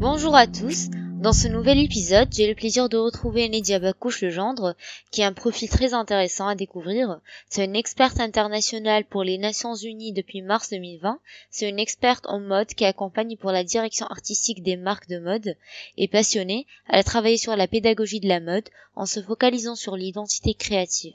[0.00, 0.88] Bonjour à tous.
[1.20, 4.74] Dans ce nouvel épisode, j'ai le plaisir de retrouver Nedia Bakouche Legendre,
[5.10, 7.20] qui a un profil très intéressant à découvrir.
[7.48, 11.20] C'est une experte internationale pour les Nations Unies depuis mars 2020.
[11.50, 15.56] C'est une experte en mode qui accompagne pour la direction artistique des marques de mode.
[15.96, 19.96] Et passionnée, elle a travaillé sur la pédagogie de la mode en se focalisant sur
[19.96, 21.14] l'identité créative.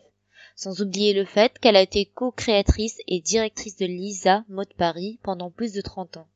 [0.55, 5.51] Sans oublier le fait qu'elle a été co-créatrice et directrice de Lisa Mode Paris pendant
[5.51, 6.27] plus de 30 ans.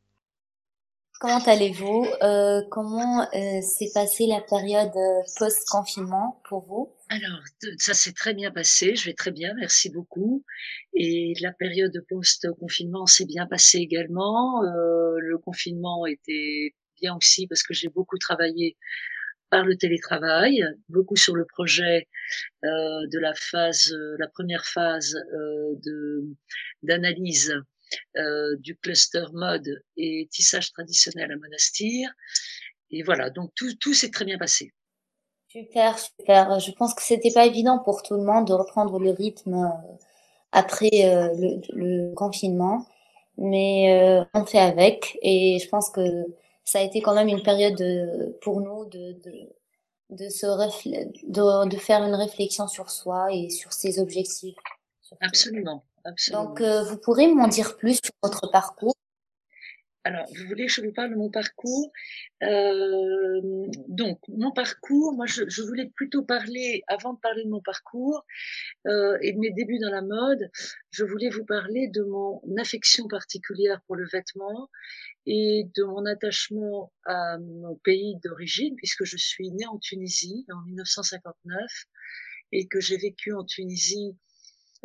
[1.19, 2.05] Comment allez-vous?
[2.21, 6.93] Euh, Comment euh, s'est passée la période euh, post-confinement pour vous?
[7.09, 7.39] Alors,
[7.79, 10.43] ça s'est très bien passé, je vais très bien, merci beaucoup.
[10.93, 14.61] Et la période post-confinement s'est bien passée également.
[14.61, 18.77] le confinement était bien aussi parce que j'ai beaucoup travaillé
[19.49, 22.07] par le télétravail, beaucoup sur le projet
[22.63, 26.25] de la phase, la première phase de
[26.83, 27.55] d'analyse
[28.17, 32.09] euh, du cluster mode et tissage traditionnel à Monastir.
[32.91, 34.73] Et voilà, donc tout, tout s'est très bien passé.
[35.47, 36.59] Super, super.
[36.59, 39.95] Je pense que c'était pas évident pour tout le monde de reprendre le rythme euh,
[40.51, 42.85] après euh, le, le, confinement,
[43.37, 45.17] mais on fait avec.
[45.21, 46.01] Et je pense que
[46.67, 47.81] ça a été quand même une période
[48.41, 49.49] pour nous de, de,
[50.09, 54.57] de, se de, de faire une réflexion sur soi et sur ses objectifs.
[55.21, 55.83] Absolument.
[56.31, 58.93] Donc, euh, vous pourrez m'en dire plus sur votre parcours
[60.07, 61.91] alors, vous voulez que je vous parle de mon parcours.
[62.41, 63.41] Euh,
[63.89, 68.25] Donc, mon parcours, moi, je, je, voulais plutôt parler, avant de parler de mon parcours
[68.87, 70.49] euh, et de mes débuts dans la mode,
[70.91, 74.69] je voulais vous parler de mon affection particulière pour le vêtement
[75.25, 80.61] et de mon attachement à mon pays d'origine, puisque je suis née en Tunisie en
[80.67, 81.69] 1959
[82.53, 84.15] et que j'ai vécu en Tunisie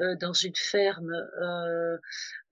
[0.01, 1.99] euh, dans une ferme euh,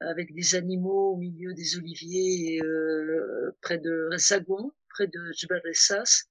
[0.00, 6.24] avec des animaux au milieu des oliviers euh, près de Zagon, près de Jebel Ressas.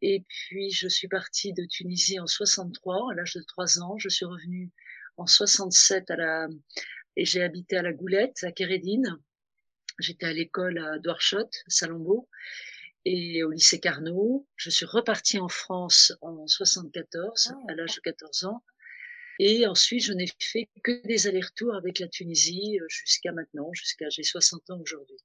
[0.00, 3.98] Et puis je suis partie de Tunisie en 63, à l'âge de 3 ans.
[3.98, 4.70] Je suis revenue
[5.16, 6.48] en 67 à la
[7.16, 9.18] et j'ai habité à la Goulette, à Kérédine.
[9.98, 12.28] J'étais à l'école à Douarchot, Salombo,
[13.04, 14.46] et au lycée Carnot.
[14.56, 18.64] Je suis repartie en France en 74, ah, à l'âge de 14 ans.
[19.44, 24.08] Et ensuite, je n'ai fait que des allers-retours avec la Tunisie euh, jusqu'à maintenant, jusqu'à
[24.08, 25.16] j'ai 60 ans aujourd'hui.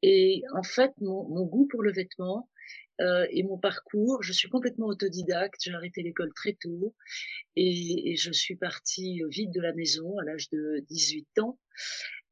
[0.00, 2.48] Et en fait, mon, goût pour le vêtement
[3.02, 5.60] euh, et mon parcours, je suis complètement autodidacte.
[5.62, 6.94] J'ai arrêté l'école très tôt
[7.56, 11.58] et, je suis partie vite de la maison à l'âge de 18 ans.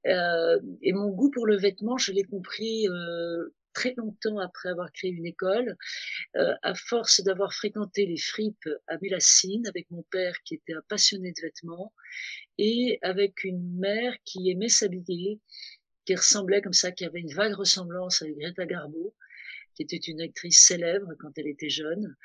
[0.06, 4.90] Euh, et mon goût pour le vêtement, je l'ai compris euh, très longtemps après avoir
[4.92, 5.76] créé une école,
[6.36, 10.82] euh, à force d'avoir fréquenté les fripes à Mélacine avec mon père qui était un
[10.88, 11.92] passionné de vêtements
[12.58, 15.40] et avec une mère qui aimait s'habiller,
[16.06, 19.14] qui ressemblait comme ça, qui avait une vague ressemblance avec Greta Garbo
[19.74, 22.16] qui était une actrice célèbre quand elle était jeune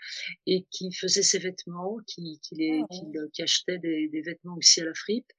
[0.46, 2.96] et qui faisait ses vêtements, qui, qui, les, ah
[3.34, 5.32] qui, achetait des, des, vêtements aussi à la fripe.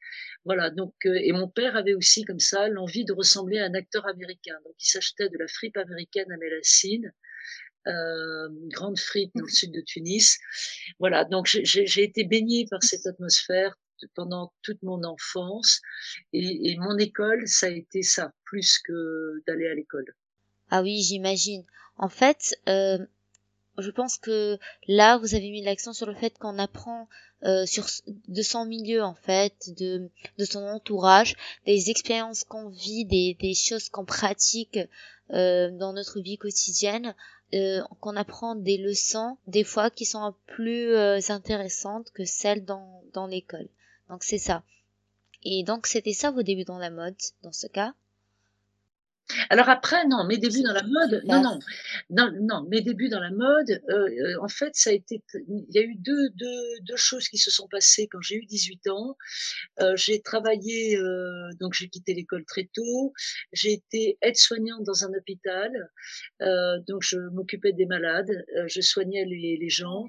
[0.44, 0.70] Voilà.
[0.70, 4.06] Donc, euh, et mon père avait aussi comme ça l'envie de ressembler à un acteur
[4.06, 4.56] américain.
[4.64, 7.12] Donc, il s'achetait de la fripe américaine à Mélacine.
[7.86, 10.38] Euh, grande fripe dans le sud de Tunis.
[10.98, 13.74] Voilà, donc j'ai été baignée par cette atmosphère
[14.14, 15.80] pendant toute mon enfance
[16.34, 20.14] et, et mon école, ça a été ça, plus que d'aller à l'école.
[20.70, 21.64] Ah oui, j'imagine.
[22.00, 22.96] En fait, euh,
[23.76, 27.08] je pense que là, vous avez mis l'accent sur le fait qu'on apprend
[27.44, 27.86] euh, sur
[28.26, 30.08] de son milieu en fait, de,
[30.38, 34.78] de son entourage, des expériences qu'on vit, des, des choses qu'on pratique
[35.32, 37.14] euh, dans notre vie quotidienne,
[37.52, 43.02] euh, qu'on apprend des leçons, des fois qui sont plus euh, intéressantes que celles dans,
[43.12, 43.68] dans l'école.
[44.08, 44.62] Donc c'est ça.
[45.42, 47.92] Et donc c'était ça vos débuts dans la mode, dans ce cas
[49.48, 51.58] alors après, non, mes débuts dans la mode, non, non,
[52.10, 55.66] non, non, mes débuts dans la mode, euh, euh, en fait, ça a été, il
[55.70, 58.88] y a eu deux, deux, deux choses qui se sont passées quand j'ai eu 18
[58.88, 59.16] ans.
[59.80, 63.12] Euh, j'ai travaillé, euh, donc j'ai quitté l'école très tôt.
[63.52, 65.70] J'ai été aide-soignante dans un hôpital,
[66.42, 70.06] euh, donc je m'occupais des malades, euh, je soignais les, les gens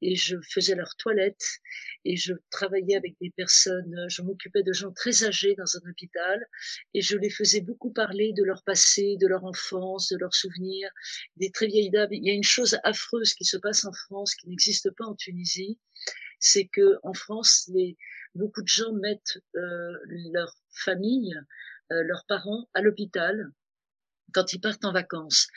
[0.00, 1.60] et je faisais leurs toilettes
[2.04, 6.46] et je travaillais avec des personnes, je m'occupais de gens très âgés dans un hôpital
[6.94, 10.90] et je les faisais beaucoup parler de leur passé, de leur enfance, de leurs souvenirs,
[11.36, 12.12] des très vieilles dames.
[12.12, 15.14] Il y a une chose affreuse qui se passe en France qui n'existe pas en
[15.14, 15.78] Tunisie,
[16.38, 17.96] c'est que en France, les,
[18.34, 19.92] beaucoup de gens mettent euh,
[20.32, 21.34] leur famille,
[21.92, 23.52] euh, leurs parents à l'hôpital
[24.32, 25.48] quand ils partent en vacances.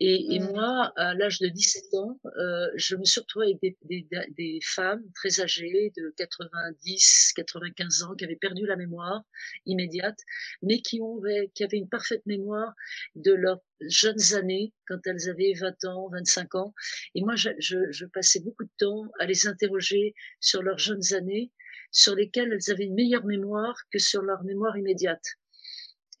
[0.00, 0.44] Et, et mmh.
[0.44, 4.06] moi, à l'âge de 17 ans, euh, je me suis retrouvée avec des, des,
[4.36, 9.22] des, femmes très âgées, de 90, 95 ans, qui avaient perdu la mémoire
[9.66, 10.18] immédiate,
[10.62, 11.20] mais qui, ont,
[11.54, 12.72] qui avaient une parfaite mémoire
[13.14, 16.74] de leurs jeunes années, quand elles avaient 20 ans, 25 ans.
[17.14, 21.14] Et moi, je, je, je passais beaucoup de temps à les interroger sur leurs jeunes
[21.14, 21.50] années,
[21.90, 25.22] sur lesquelles elles avaient une meilleure mémoire que sur leur mémoire immédiate.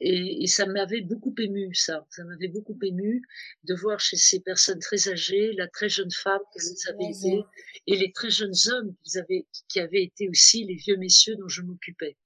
[0.04, 2.04] Et, et, ça m'avait beaucoup ému, ça.
[2.10, 3.22] Ça m'avait beaucoup ému
[3.62, 7.44] de voir chez ces personnes très âgées la très jeune femme qu'elles avaient été
[7.86, 11.46] et les très jeunes hommes qu'ils avaient, qui avaient été aussi les vieux messieurs dont
[11.46, 12.16] je m'occupais.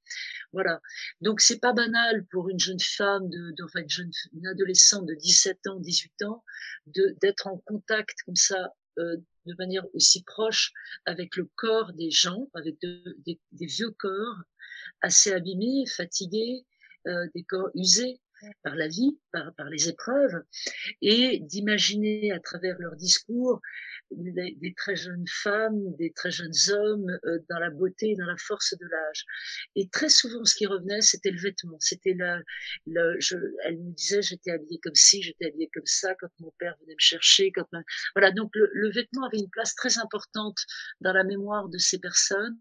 [0.54, 0.80] Voilà.
[1.20, 5.04] Donc c'est pas banal pour une jeune femme, de, de enfin une, jeune, une adolescente
[5.04, 6.44] de 17 ans, 18 ans,
[6.86, 8.72] de d'être en contact comme ça.
[8.98, 10.72] Euh, de manière aussi proche
[11.04, 14.42] avec le corps des gens, avec de, des, des vieux corps
[15.02, 16.64] assez abîmés, fatigués,
[17.06, 18.20] euh, des corps usés
[18.62, 20.42] par la vie, par, par les épreuves,
[21.00, 23.60] et d'imaginer à travers leur discours
[24.10, 28.36] des, des, très jeunes femmes, des très jeunes hommes euh, dans la beauté, dans la
[28.36, 29.24] force de l'âge.
[29.74, 31.76] Et très souvent, ce qui revenait, c'était le vêtement.
[31.80, 32.40] C'était la,
[32.86, 36.52] le, je, elle me disait, j'étais habillée comme ci, j'étais habillée comme ça, quand mon
[36.58, 37.66] père venait me chercher, quand
[38.14, 38.30] voilà.
[38.32, 40.58] Donc le, le vêtement avait une place très importante
[41.00, 42.58] dans la mémoire de ces personnes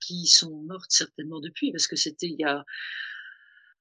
[0.00, 2.64] qui sont mortes certainement depuis, parce que c'était il y a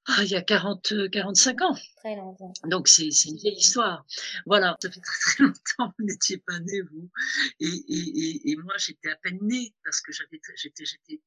[0.09, 1.75] ah, il y a 40, 45 ans.
[1.97, 2.53] Très longtemps.
[2.65, 4.05] Donc c'est une vieille histoire.
[4.45, 7.11] Voilà, ça fait très très longtemps, vous n'étiez pas né, vous.
[7.59, 11.21] Et, et, et, moi, j'étais à peine née parce que j'avais, j'étais, j'étais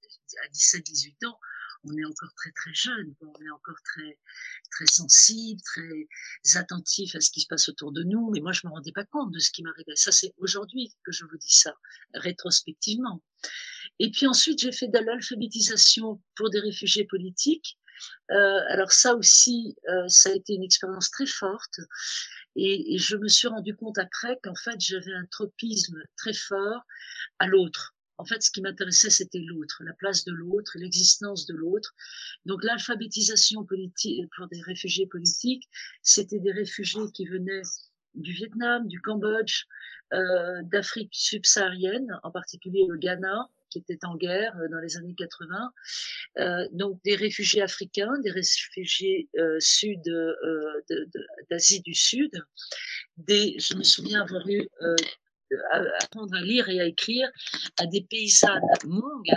[0.44, 1.38] à 17, 18 ans.
[1.84, 4.18] On est encore très très jeune, on est encore très
[4.70, 8.30] très sensible, très attentif à ce qui se passe autour de nous.
[8.32, 9.96] Mais moi, je me rendais pas compte de ce qui m'arrivait.
[9.96, 11.74] Ça, c'est aujourd'hui que je vous dis ça,
[12.14, 13.22] rétrospectivement.
[13.98, 17.78] Et puis ensuite, j'ai fait de l'alphabétisation pour des réfugiés politiques
[18.30, 21.80] euh, alors ça aussi, euh, ça a été une expérience très forte.
[22.56, 26.82] Et, je me suis rendu compte après qu'en fait, j'avais un tropisme très fort
[27.38, 27.94] à l'autre.
[28.18, 31.94] En fait, ce qui m'intéressait, c'était l'autre, la place de l'autre, l'existence de l'autre.
[32.44, 35.68] Donc, l'alphabétisation politique pour des réfugiés politiques,
[36.02, 37.62] c'était des réfugiés qui venaient
[38.14, 39.64] du Vietnam, du Cambodge,
[40.12, 45.14] euh, d'Afrique subsaharienne, en particulier le Ghana, qui était en guerre euh, dans les années
[45.16, 45.72] 80.
[46.38, 50.02] Euh, donc des réfugiés africains, des réfugiés euh, sud
[51.50, 52.32] d'Asie du Sud.
[53.28, 54.68] Je me souviens avoir eu
[55.52, 57.28] euh, apprendre à lire et à écrire
[57.78, 59.36] à des paysannes mongues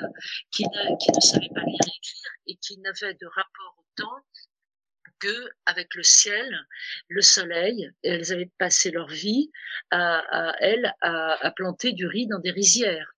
[0.51, 4.25] qui ne, savaient pas lire et écrire et qui n'avaient de rapport au temps
[5.19, 6.67] que avec le ciel,
[7.07, 7.89] le soleil.
[8.03, 9.49] Elles avaient passé leur vie
[9.89, 13.15] à, à elles à, à planter du riz dans des rizières.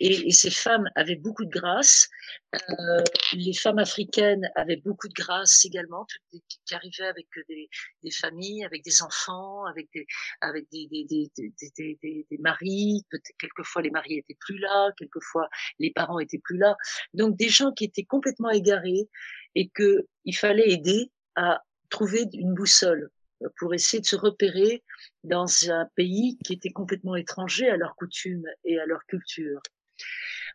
[0.00, 2.08] Et, et, ces femmes avaient beaucoup de grâce.
[2.54, 3.02] Euh,
[3.32, 7.68] les femmes africaines avaient beaucoup de grâce également, toutes qui arrivaient avec des,
[8.02, 10.06] des, familles, avec des enfants, avec des,
[10.40, 11.30] avec des, des,
[11.76, 13.04] des, des maris.
[13.38, 15.48] Quelquefois les maris étaient plus là, quelquefois
[15.78, 16.76] les parents étaient plus là.
[17.14, 19.08] Donc des gens qui étaient complètement égarés
[19.54, 23.10] et que il fallait aider à trouver une boussole
[23.58, 24.82] pour essayer de se repérer
[25.24, 29.60] dans un pays qui était complètement étranger à leurs coutumes et à leur culture.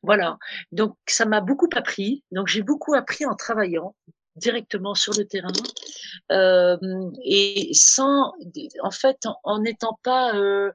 [0.04, 0.38] Voilà.
[0.72, 2.24] Donc, ça m'a beaucoup appris.
[2.32, 3.96] Donc, j'ai beaucoup appris en travaillant
[4.36, 5.52] directement sur le terrain
[6.32, 6.78] euh,
[7.24, 8.34] et sans,
[8.82, 10.72] en fait, en n'étant pas euh,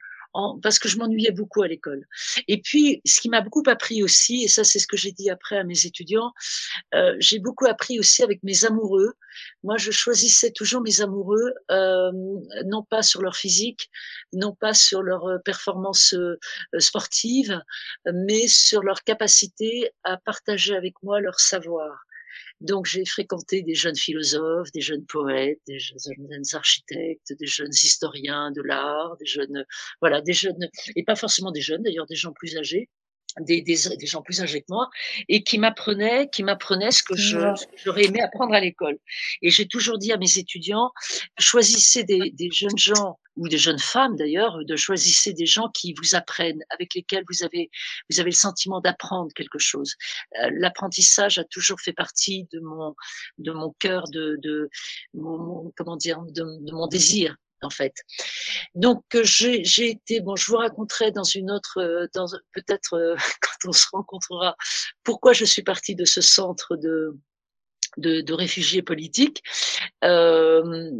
[0.62, 2.06] parce que je m'ennuyais beaucoup à l'école.
[2.46, 5.30] Et puis, ce qui m'a beaucoup appris aussi, et ça c'est ce que j'ai dit
[5.30, 6.32] après à mes étudiants,
[6.94, 9.12] euh, j'ai beaucoup appris aussi avec mes amoureux.
[9.62, 12.10] Moi, je choisissais toujours mes amoureux, euh,
[12.66, 13.90] non pas sur leur physique,
[14.32, 16.38] non pas sur leur euh, performance euh,
[16.78, 17.60] sportive,
[18.12, 22.07] mais sur leur capacité à partager avec moi leur savoir.
[22.60, 28.50] Donc j'ai fréquenté des jeunes philosophes, des jeunes poètes, des jeunes architectes, des jeunes historiens
[28.50, 29.64] de l'art, des jeunes,
[30.00, 32.88] voilà, des jeunes, et pas forcément des jeunes, d'ailleurs des gens plus âgés,
[33.40, 34.88] des, des, des, gens plus âgés que moi
[35.28, 38.98] et qui m'apprenaient qui m'apprenaient ce que j'aurais aimé apprendre à l'école.
[39.42, 40.90] Et j'ai toujours dit à mes étudiants
[41.38, 45.94] choisissez des, des jeunes gens ou des jeunes femmes d'ailleurs de choisissez des gens qui
[45.94, 47.70] vous apprennent avec lesquels vous avez
[48.10, 49.94] vous avez le sentiment d'apprendre quelque chose
[50.42, 52.94] euh, l'apprentissage a toujours fait partie de mon
[53.38, 54.68] de mon cœur de de
[55.14, 56.42] mon, comment dire de,
[56.72, 57.94] mon désir en fait.
[58.74, 63.68] Donc euh, j'ai été, bon, je vous raconterai dans une autre, euh, dans peut-être quand
[63.68, 64.56] on se rencontrera,
[65.02, 67.16] pourquoi je suis partie de ce centre de
[67.98, 69.42] de, de réfugiés politiques.
[70.04, 70.90] Euh,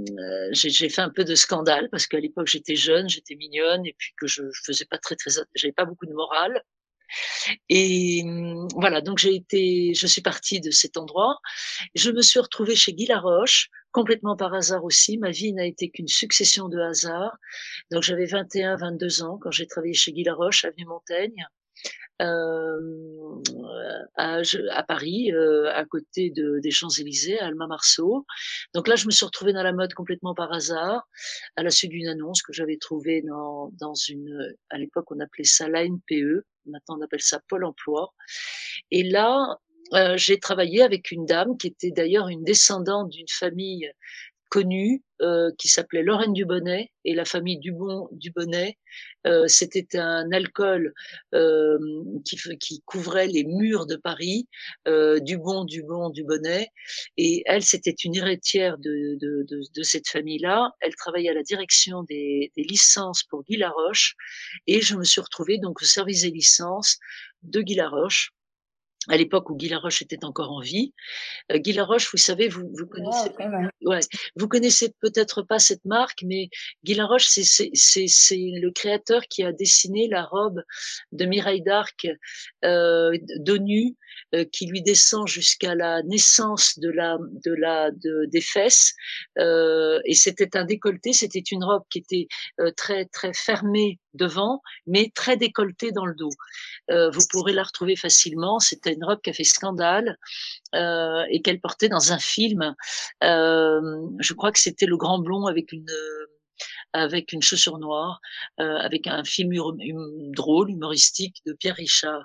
[0.52, 4.12] j'ai fait un peu de scandale parce qu'à l'époque j'étais jeune, j'étais mignonne et puis
[4.18, 6.62] que je, faisais pas très très, j'avais pas beaucoup de morale.
[7.70, 8.22] Et
[8.74, 11.38] voilà, donc j'ai été, je suis partie de cet endroit.
[11.94, 15.16] Je me suis retrouvée chez Guy Laroche, complètement par hasard aussi.
[15.16, 17.36] Ma vie n'a été qu'une succession de hasards.
[17.90, 21.46] Donc j'avais 21, 22 ans quand j'ai travaillé chez Guy Laroche, avenue Montaigne.
[22.20, 22.78] Euh,
[24.16, 24.40] à,
[24.72, 28.26] à, Paris, euh, à côté de, des Champs-Élysées, à Alma Marceau.
[28.74, 31.08] Donc là, je me suis retrouvée dans la mode complètement par hasard,
[31.56, 35.44] à la suite d'une annonce que j'avais trouvée dans, dans une, à l'époque, on appelait
[35.44, 38.12] ça l'ANPE, maintenant on appelle ça Pôle Emploi.
[38.90, 39.58] Et là,
[39.94, 43.90] euh, j'ai travaillé avec une dame qui était d'ailleurs une descendante d'une famille
[44.48, 48.78] connue euh, qui s'appelait Lorraine Dubonnet et la famille Dubon Dubonnet.
[49.26, 50.94] Euh, C'était un alcool
[51.34, 51.78] euh,
[52.24, 54.48] qui, qui, couvrait les murs de Paris,
[54.86, 56.68] euh, Dubon, Dubon, Dubonnet.
[57.16, 60.70] Et elle, c'était une héritière de, de, de, de cette famille-là.
[60.80, 64.14] Elle travaillait à la direction des, des, licences pour Guy Laroche.
[64.66, 66.98] Et je me suis retrouvée donc au service des licences
[67.42, 68.32] de Guy Laroche
[69.08, 70.92] à l'époque où Guy Laroche était encore en vie.
[71.52, 73.30] Euh, Guy Laroche, vous savez, vous, vous connaissez,
[73.82, 74.00] ouais,
[74.36, 76.48] vous connaissez peut-être pas cette marque, mais
[76.84, 80.62] Guy Laroche, c'est le créateur qui a dessiné la robe
[81.12, 82.06] de Mireille d'Arc
[82.64, 83.96] euh, d'ONU
[84.34, 88.94] euh, qui lui descend jusqu'à la naissance de la de la de, des fesses
[89.38, 92.28] euh, et c'était un décolleté c'était une robe qui était
[92.60, 96.30] euh, très très fermée devant mais très décolletée dans le dos
[96.88, 100.18] vous pourrez la retrouver facilement c'était une robe qui a fait scandale
[100.74, 102.74] et qu'elle portait dans un film
[103.22, 105.86] je crois que c'était le grand blond avec une
[106.92, 108.20] avec une chaussure noire,
[108.60, 112.24] euh, avec un film hum, drôle, humoristique de Pierre Richard.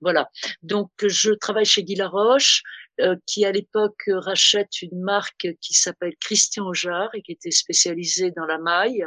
[0.00, 0.28] Voilà.
[0.62, 2.62] Donc je travaille chez Guy Laroche,
[3.00, 8.30] euh, qui à l'époque rachète une marque qui s'appelle Christian Ojard et qui était spécialisée
[8.32, 9.04] dans la maille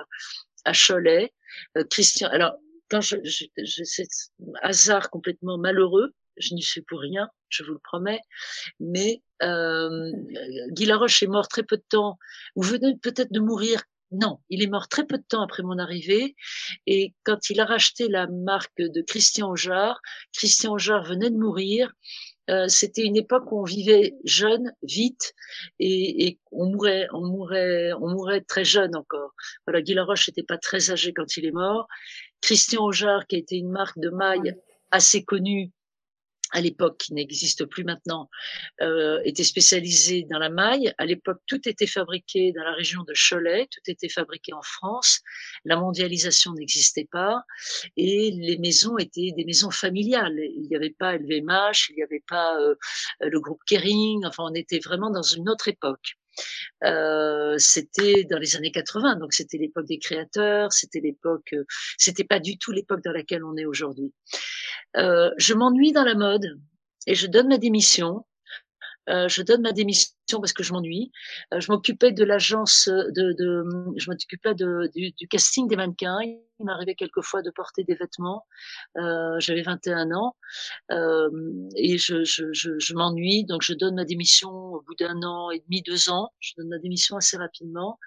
[0.66, 1.34] à Cholet.
[1.78, 2.56] Euh, Christian, alors
[2.90, 3.16] quand je,
[4.62, 8.22] hasard complètement malheureux, je n'y suis pour rien, je vous le promets.
[8.80, 10.12] Mais euh,
[10.70, 12.18] Guy Laroche est mort très peu de temps.
[12.56, 13.82] Vous venez peut-être de mourir
[14.14, 16.36] non, il est mort très peu de temps après mon arrivée.
[16.86, 20.00] Et quand il a racheté la marque de Christian Ojard,
[20.34, 21.92] Christian Ojard venait de mourir.
[22.50, 25.34] Euh, c'était une époque où on vivait jeune, vite,
[25.80, 29.32] et, et, on mourait, on mourait, on mourait très jeune encore.
[29.66, 31.88] Voilà, Guy Laroche n'était pas très âgé quand il est mort.
[32.42, 34.56] Christian Ojard, qui a été une marque de maille
[34.92, 35.72] assez connue,
[36.54, 38.30] à l'époque, qui n'existe plus maintenant,
[38.82, 40.94] euh, était spécialisé dans la maille.
[40.98, 45.22] À l'époque, tout était fabriqué dans la région de Cholet, tout était fabriqué en France.
[45.66, 47.44] La mondialisation n'existait pas
[47.98, 50.40] et les maisons étaient des maisons familiales.
[50.40, 52.76] Il n'y avait pas LVMH, il n'y avait pas euh,
[53.20, 54.26] le groupe Kering.
[54.26, 56.18] Enfin, on était vraiment dans une autre époque.
[56.84, 61.64] Euh, c'était dans les années 80, donc c'était l'époque des créateurs, c'était l'époque, euh,
[61.98, 64.14] c'était pas du tout l'époque dans laquelle on est aujourd'hui.
[64.98, 66.60] Euh, je m'ennuie dans la mode
[67.08, 68.26] et je donne ma démission.
[69.08, 71.12] Je donne ma démission parce que je m'ennuie.
[71.54, 73.66] Euh, je m'occupais de l'agence de, de,
[73.98, 76.20] je m'occupais du, casting des mannequins.
[76.22, 78.46] Il m'arrivait quelquefois de porter des vêtements.
[78.98, 80.36] Euh, J'avais 21 ans
[80.92, 81.30] euh,
[81.76, 85.50] et je, je, je, je m'ennuie, donc je donne ma démission au bout d'un an
[85.52, 86.32] et demi, deux ans.
[86.40, 88.00] Je donne ma démission assez rapidement.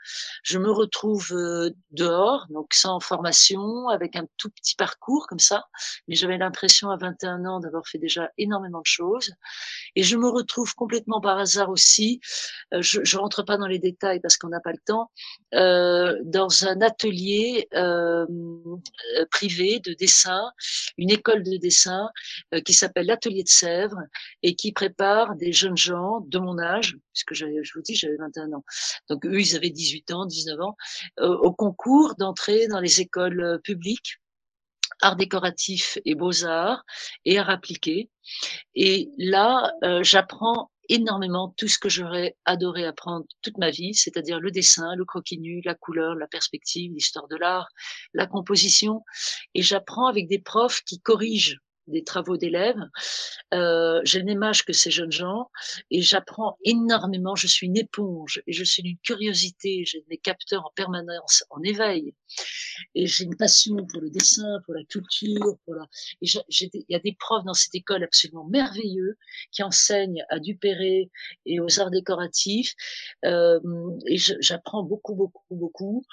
[0.42, 5.64] Je me retrouve euh, dehors, donc sans formation, avec un tout petit parcours comme ça,
[6.08, 9.32] mais j'avais l'impression à 21 ans d'avoir fait déjà énormément de choses.
[9.96, 12.05] Et je me retrouve complètement par hasard aussi
[12.75, 15.10] euh, je, je rentre pas dans les détails parce qu'on n'a pas le temps,
[15.54, 18.26] euh, dans un atelier euh,
[19.30, 20.50] privé de dessin,
[20.96, 22.10] une école de dessin
[22.64, 24.00] qui s'appelle l'atelier de Sèvres
[24.42, 28.52] et qui prépare des jeunes gens de mon âge, puisque je vous dis j'avais 21
[28.52, 28.64] ans,
[29.08, 30.76] donc eux ils avaient 18 ans, 19 ans,
[31.20, 34.18] au concours d'entrée dans les écoles publiques
[35.02, 36.84] arts décoratifs et beaux-arts
[37.25, 38.10] et arts appliqués.
[38.75, 39.72] Et là,
[40.02, 45.04] j'apprends énormément tout ce que j'aurais adoré apprendre toute ma vie, c'est-à-dire le dessin, le
[45.04, 47.68] croquis nu, la couleur, la perspective, l'histoire de l'art,
[48.14, 49.02] la composition.
[49.54, 52.80] Et j'apprends avec des profs qui corrigent des travaux d'élèves.
[53.54, 54.26] Euh, j'ai le
[54.64, 55.50] que ces jeunes gens
[55.90, 57.34] et j'apprends énormément.
[57.34, 59.84] Je suis une éponge et je suis une curiosité.
[59.86, 62.14] J'ai des capteurs en permanence, en éveil.
[62.94, 65.56] Et j'ai une passion pour le dessin, pour la culture.
[65.64, 65.86] Pour la...
[66.22, 66.26] Et
[66.60, 69.16] il y a des profs dans cette école absolument merveilleux
[69.52, 71.10] qui enseignent à Dupéré
[71.44, 72.74] et aux arts décoratifs.
[73.24, 73.60] Euh,
[74.06, 76.04] et j'apprends beaucoup, beaucoup, beaucoup.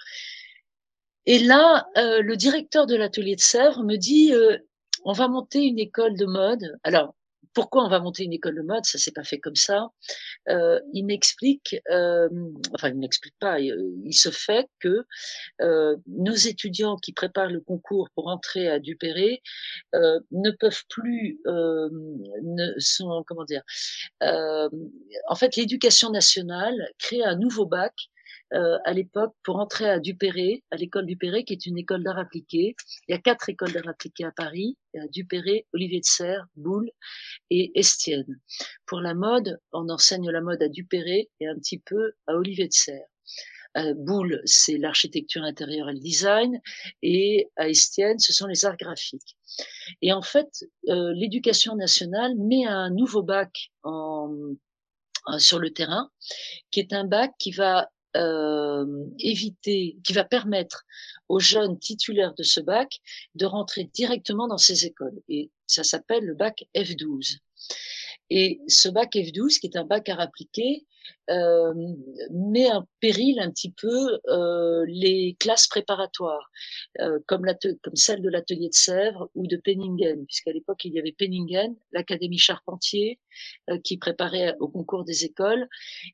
[1.26, 4.58] Et là, euh, le directeur de l'atelier de Sèvres me dit, euh,
[5.06, 6.78] on va monter une école de mode.
[6.84, 7.16] Alors,
[7.54, 8.86] pourquoi on va monter une école de mode?
[8.86, 9.90] Ça s'est pas fait comme ça.
[10.50, 12.30] Euh, il m'explique, euh,
[12.74, 13.60] enfin il m'explique pas.
[13.60, 15.06] Il, se fait que
[15.62, 19.42] euh, nos étudiants qui préparent le concours pour entrer à Dupéré
[19.96, 21.90] euh, ne peuvent plus, euh,
[22.42, 23.64] ne sont comment dire.
[24.22, 27.94] en fait, l'éducation nationale crée un nouveau bac
[28.54, 32.20] euh, à l'époque pour entrer à Dupéré, à l'école Dupéré, qui est une école d'art
[32.20, 32.76] appliqué.
[33.08, 34.78] Il y a quatre écoles d'art appliqué à Paris.
[34.94, 36.90] Il y a Dupéré, Olivier de Serres, Boulle
[37.50, 38.40] et Estienne.
[38.86, 42.68] Pour la mode, on enseigne la mode à Dupéré et un petit peu à Olivier
[42.68, 43.08] de Serres.
[43.78, 46.62] Euh, Boulle, c'est l'architecture intérieure et le design,
[47.02, 49.36] et à Estienne, ce sont les arts graphiques.
[50.02, 54.32] Et en fait, euh, l'éducation nationale met un nouveau bac en,
[55.38, 56.12] sur le terrain,
[56.72, 58.86] qui est un bac qui va euh,
[59.20, 60.86] éviter, qui va permettre
[61.30, 63.00] aux jeunes titulaires de ce bac
[63.36, 65.20] de rentrer directement dans ces écoles.
[65.30, 67.38] Et ça s'appelle le bac F12.
[68.30, 70.86] Et ce bac F12, qui est un bac à appliquer,
[71.30, 71.74] euh,
[72.32, 76.50] met en péril un petit peu euh, les classes préparatoires,
[77.00, 77.46] euh, comme,
[77.82, 81.76] comme celle de l'atelier de Sèvres ou de Penningen, puisqu'à l'époque il y avait Penningen,
[81.92, 83.20] l'académie Charpentier,
[83.70, 85.68] euh, qui préparait au concours des écoles.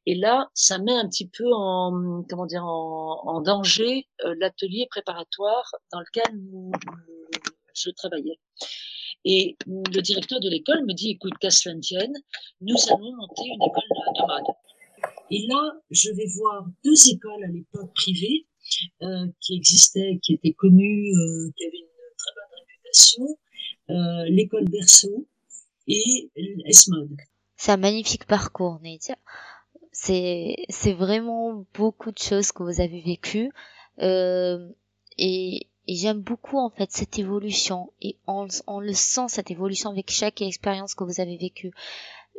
[0.05, 4.87] Et là, ça met un petit peu en comment dire en, en danger euh, l'atelier
[4.89, 6.39] préparatoire dans lequel
[7.73, 8.39] je travaillais.
[9.25, 11.49] Et le directeur de l'école me dit, écoute, qu'à
[12.61, 13.83] nous allons monter une école
[14.15, 14.55] de mode.
[15.31, 18.45] Et là, je vais voir deux écoles à l'époque privées
[19.03, 23.37] euh, qui existaient, qui étaient connues, euh, qui avaient une très bonne réputation,
[23.89, 25.27] euh, l'école Berceau
[25.87, 26.31] et
[26.65, 27.15] Esmod.
[27.57, 29.17] C'est un magnifique parcours, Nadia.
[29.91, 33.51] C'est, c'est vraiment beaucoup de choses que vous avez vécues.
[34.01, 34.69] Euh,
[35.17, 40.11] et, et j'aime beaucoup en fait cette évolution et on, le sent cette évolution avec
[40.11, 41.71] chaque expérience que vous avez vécue.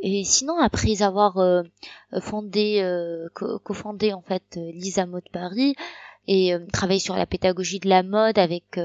[0.02, 1.64] Et sinon, après avoir euh,
[2.20, 5.74] fondé, euh, cofondé en fait euh, Lisa Mode Paris
[6.28, 8.78] et euh, travaillé sur la pédagogie de la mode avec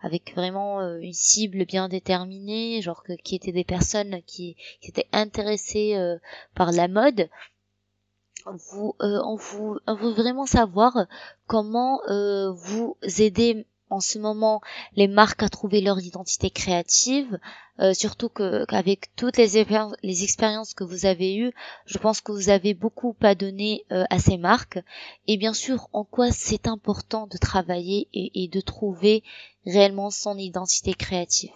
[0.00, 5.94] avec vraiment une cible bien déterminée, genre qui étaient des personnes qui, qui étaient intéressées
[6.54, 7.28] par la mode,
[8.46, 11.06] vous, on, vous, on veut vraiment savoir
[11.46, 12.00] comment
[12.54, 14.60] vous aider en ce moment
[14.94, 17.38] les marques à trouver leur identité créative,
[17.80, 19.64] euh, surtout que qu'avec toutes les,
[20.02, 21.52] les expériences que vous avez eues,
[21.86, 24.78] je pense que vous avez beaucoup à donner euh, à ces marques,
[25.26, 29.22] et bien sûr en quoi c'est important de travailler et, et de trouver
[29.64, 31.52] réellement son identité créative.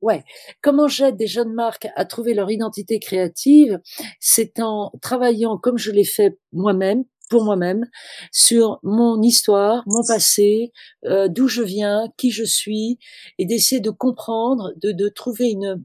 [0.00, 0.24] Ouais.
[0.62, 3.80] Comment j'aide des jeunes marques à trouver leur identité créative?
[4.18, 7.86] C'est en travaillant comme je l'ai fait moi-même pour moi-même
[8.30, 10.70] sur mon histoire, mon passé,
[11.06, 12.98] euh, d'où je viens, qui je suis,
[13.38, 15.82] et d'essayer de comprendre, de, de trouver une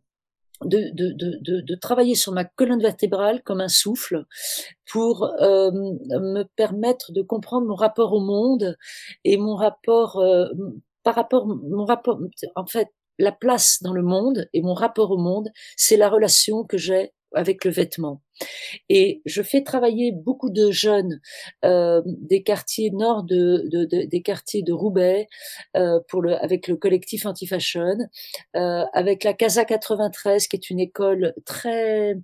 [0.65, 4.25] de, de, de, de, travailler sur ma colonne vertébrale comme un souffle
[4.91, 8.75] pour euh, me permettre de comprendre mon rapport au monde
[9.23, 10.47] et mon rapport euh,
[11.03, 12.19] par rapport mon rapport
[12.55, 15.49] en fait la place dans le monde et mon rapport au monde.
[15.77, 18.21] C'est la relation que j'ai avec le vêtement
[18.89, 21.19] et je fais travailler beaucoup de jeunes
[21.65, 25.27] euh, des quartiers nord de, de, de, des quartiers de Roubaix
[25.75, 25.99] euh,
[26.41, 27.97] avec le collectif Anti-Fashion,
[28.55, 32.15] euh, avec la Casa 93 qui est une école très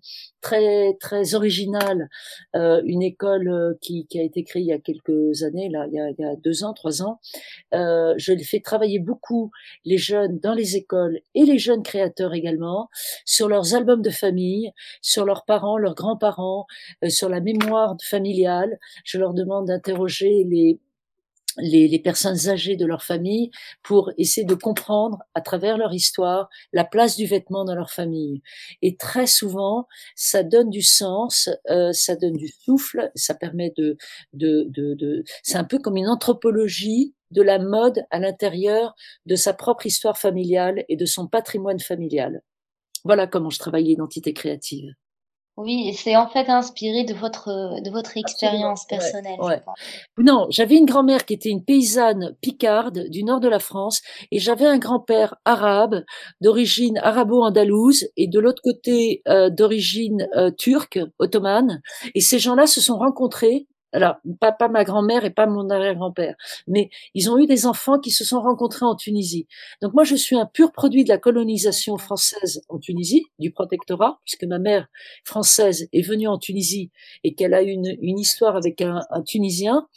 [0.41, 2.09] très très originale,
[2.53, 6.35] une école qui, a été créée il y a quelques années là, il y a,
[6.35, 7.19] deux ans, trois ans.
[7.71, 9.51] Je fais travailler beaucoup
[9.85, 12.89] les jeunes dans les écoles et les jeunes créateurs également
[13.25, 14.71] sur leurs albums de famille,
[15.01, 16.65] sur leurs parents, leurs grands-parents,
[17.03, 18.79] euh, sur la mémoire familiale.
[19.05, 20.79] Je leur demande d'interroger les,
[21.57, 23.51] les, les, personnes âgées de leur famille
[23.83, 28.41] pour essayer de comprendre à travers leur histoire la place du vêtement dans leur famille.
[28.81, 33.97] Et très souvent, ça donne du sens, euh, ça donne du souffle, ça permet de,
[34.33, 39.35] de, de, de c'est un peu comme une anthropologie de la mode à l'intérieur de
[39.35, 42.41] sa propre histoire familiale et de son patrimoine familial.
[43.05, 44.93] Voilà comment je travaille l'identité créative.
[45.55, 49.37] Oui, c'est en fait inspiré de votre de votre expérience personnelle.
[50.17, 54.39] Non, j'avais une grand-mère qui était une paysanne picarde du nord de la France et
[54.39, 56.03] j'avais un grand-père arabe
[56.41, 61.81] d'origine arabo-andalouse et de l'autre côté euh, d'origine euh, turque ottomane
[62.15, 66.35] et ces gens-là se sont rencontrés alors pas, pas ma grand-mère et pas mon arrière-grand-père,
[66.67, 69.47] mais ils ont eu des enfants qui se sont rencontrés en Tunisie.
[69.81, 74.19] Donc moi, je suis un pur produit de la colonisation française en Tunisie, du protectorat,
[74.25, 74.87] puisque ma mère
[75.23, 76.91] française est venue en Tunisie
[77.23, 79.87] et qu'elle a une, une histoire avec un, un Tunisien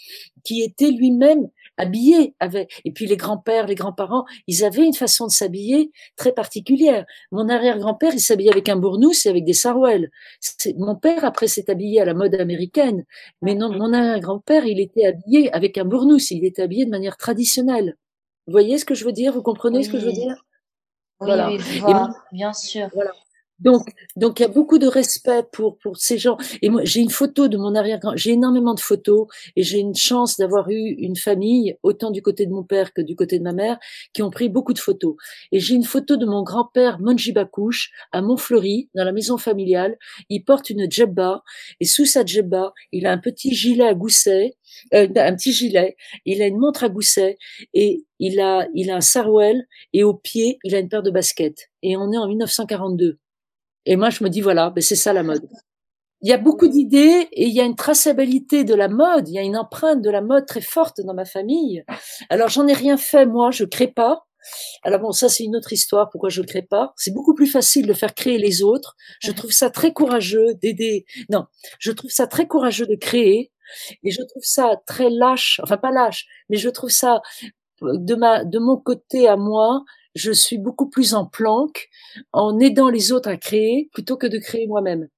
[0.44, 5.26] qui était lui-même habillés avec, et puis les grands-pères, les grands-parents, ils avaient une façon
[5.26, 7.04] de s'habiller très particulière.
[7.32, 10.10] Mon arrière-grand-père, il s'habillait avec un bournous et avec des sarouels.
[10.76, 13.04] Mon père, après, s'est habillé à la mode américaine.
[13.42, 16.18] Mais non, mon arrière-grand-père, il était habillé avec un bournous.
[16.30, 17.96] Il était habillé de manière traditionnelle.
[18.46, 19.32] Vous voyez ce que je veux dire?
[19.32, 20.36] Vous comprenez ce que je veux dire?
[21.20, 21.48] Oui, voilà.
[21.48, 22.88] oui, je vois, bien sûr.
[22.94, 23.12] Voilà.
[23.58, 26.36] Donc, donc il y a beaucoup de respect pour pour ces gens.
[26.60, 28.14] Et moi, j'ai une photo de mon arrière-grand.
[28.14, 32.44] J'ai énormément de photos et j'ai une chance d'avoir eu une famille, autant du côté
[32.46, 33.78] de mon père que du côté de ma mère,
[34.12, 35.16] qui ont pris beaucoup de photos.
[35.52, 39.96] Et j'ai une photo de mon grand-père Monji Bakouche à Montfleury, dans la maison familiale.
[40.28, 41.42] Il porte une djebba
[41.80, 44.54] et sous sa djebba, il a un petit gilet à gousset,
[44.94, 45.96] euh, un petit gilet.
[46.26, 47.38] Il a une montre à gousset
[47.72, 51.10] et il a il a un sarouel et au pied il a une paire de
[51.10, 51.70] baskets.
[51.82, 53.18] Et on est en 1942.
[53.86, 55.48] Et moi, je me dis, voilà, ben c'est ça la mode.
[56.22, 59.34] Il y a beaucoup d'idées et il y a une traçabilité de la mode, il
[59.34, 61.84] y a une empreinte de la mode très forte dans ma famille.
[62.30, 64.26] Alors, j'en ai rien fait, moi, je crée pas.
[64.82, 66.92] Alors bon, ça c'est une autre histoire, pourquoi je ne crée pas.
[66.96, 68.96] C'est beaucoup plus facile de faire créer les autres.
[69.20, 71.04] Je trouve ça très courageux d'aider.
[71.30, 71.46] Non,
[71.78, 73.50] je trouve ça très courageux de créer
[74.04, 77.20] et je trouve ça très lâche, enfin pas lâche, mais je trouve ça
[77.82, 79.82] de ma de mon côté à moi,
[80.16, 81.88] je suis beaucoup plus en planque
[82.32, 85.08] en aidant les autres à créer plutôt que de créer moi-même.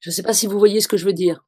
[0.00, 1.44] Je ne sais pas si vous voyez ce que je veux dire.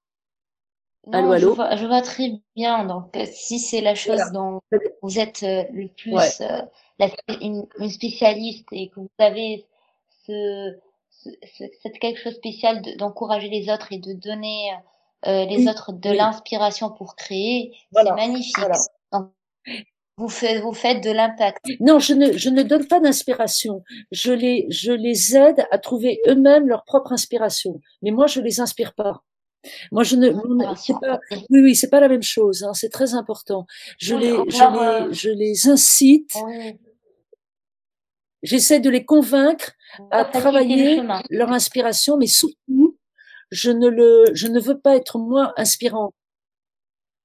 [1.12, 1.54] allô, allô.
[1.54, 2.84] Je vois, très bien.
[2.84, 4.60] Donc, euh, si c'est la chose dont
[5.02, 7.08] vous êtes euh, le plus euh,
[7.40, 9.66] une, spécialiste et que vous avez
[10.26, 10.78] ce,
[11.10, 14.70] c'est quelque chose de spécial d'encourager les autres et de donner
[15.24, 18.56] les autres de l'inspiration pour créer, c'est magnifique.
[20.22, 21.66] Vous faites, vous faites de l'impact.
[21.80, 23.82] Non, je ne, je ne donne pas d'inspiration.
[24.12, 27.80] Je les, je les aide à trouver eux-mêmes leur propre inspiration.
[28.02, 29.24] Mais moi, je les inspire pas.
[29.90, 30.30] Moi, je ne,
[30.76, 31.18] c'est pas,
[31.50, 32.62] oui, oui, c'est pas la même chose.
[32.62, 33.66] Hein, c'est très important.
[33.98, 36.32] Je les, je les, euh, je les incite.
[38.44, 39.72] J'essaie de les convaincre
[40.12, 42.96] à travailler leur inspiration, mais surtout,
[43.50, 46.14] je ne le, je ne veux pas être moins inspirant.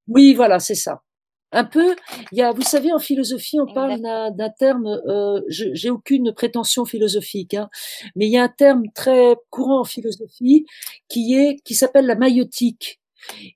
[0.07, 1.03] Oui, voilà, c'est ça
[1.51, 1.95] un peu,
[2.31, 6.86] il y a, vous savez, en philosophie, on parle d'un terme, euh, j'ai aucune prétention
[6.86, 7.69] philosophique, hein,
[8.15, 10.65] mais il y a un terme très courant en philosophie
[11.07, 12.99] qui est, qui s'appelle la maïotique.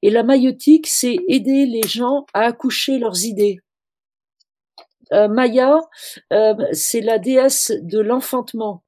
[0.01, 3.59] Et la maïotique, c'est aider les gens à accoucher leurs idées.
[5.13, 5.81] Euh, Maya,
[6.31, 8.83] euh, c'est la déesse de l'enfantement,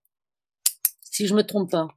[1.02, 1.90] si je me trompe pas.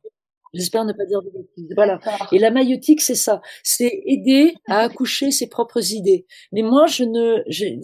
[0.57, 1.73] J'espère ne pas dire de bêtises.
[1.75, 2.01] Voilà.
[2.33, 3.41] Et la maïotique, c'est ça.
[3.63, 6.27] C'est aider à accoucher ses propres idées.
[6.53, 7.43] Mais moi, je ne,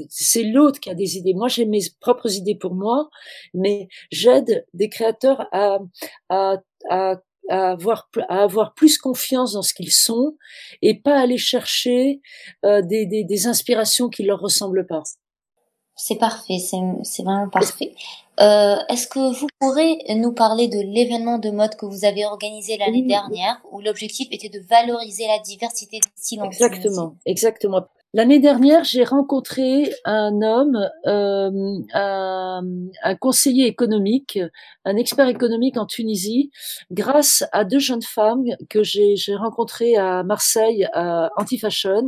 [0.08, 1.35] c'est l'autre qui a des idées.
[1.35, 3.11] Moi, j'ai mes propres idées pour moi,
[3.54, 5.78] mais j'aide des créateurs à,
[6.28, 6.56] à,
[6.88, 7.16] à
[7.48, 10.37] à avoir, à avoir plus confiance dans ce qu'ils sont
[10.80, 12.20] et pas aller chercher
[12.64, 15.02] euh, des, des, des inspirations qui leur ressemblent pas.
[15.96, 17.94] C'est parfait, c'est vraiment parfait.
[18.40, 22.78] Euh, Est-ce que vous pourrez nous parler de l'événement de mode que vous avez organisé
[22.78, 27.86] l'année dernière, où l'objectif était de valoriser la diversité des styles Exactement, exactement.
[28.14, 34.38] L'année dernière, j'ai rencontré un homme, euh, un, conseiller économique,
[34.85, 36.51] un expert économique en Tunisie,
[36.90, 42.07] grâce à deux jeunes femmes que j'ai rencontrées à Marseille à Antifashion.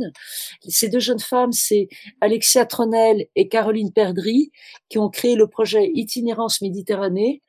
[0.67, 1.87] Ces deux jeunes femmes, c'est
[2.21, 4.51] Alexia Tronel et Caroline Perdry,
[4.89, 7.41] qui ont créé le projet Itinérance Méditerranée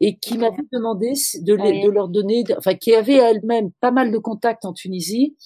[0.00, 4.18] et qui m'avaient demandé de, de, leur donner, enfin, qui avaient elles-mêmes pas mal de
[4.18, 5.36] contacts en Tunisie.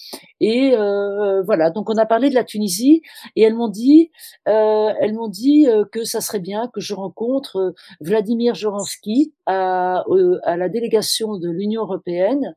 [0.40, 3.02] Et euh, voilà, donc on a parlé de la Tunisie
[3.36, 4.10] et elles m'ont dit,
[4.48, 9.34] euh, elles m'ont dit euh, que ça serait bien que je rencontre euh, Vladimir Joransky
[9.46, 10.04] à,
[10.44, 12.54] à la délégation de l'Union européenne.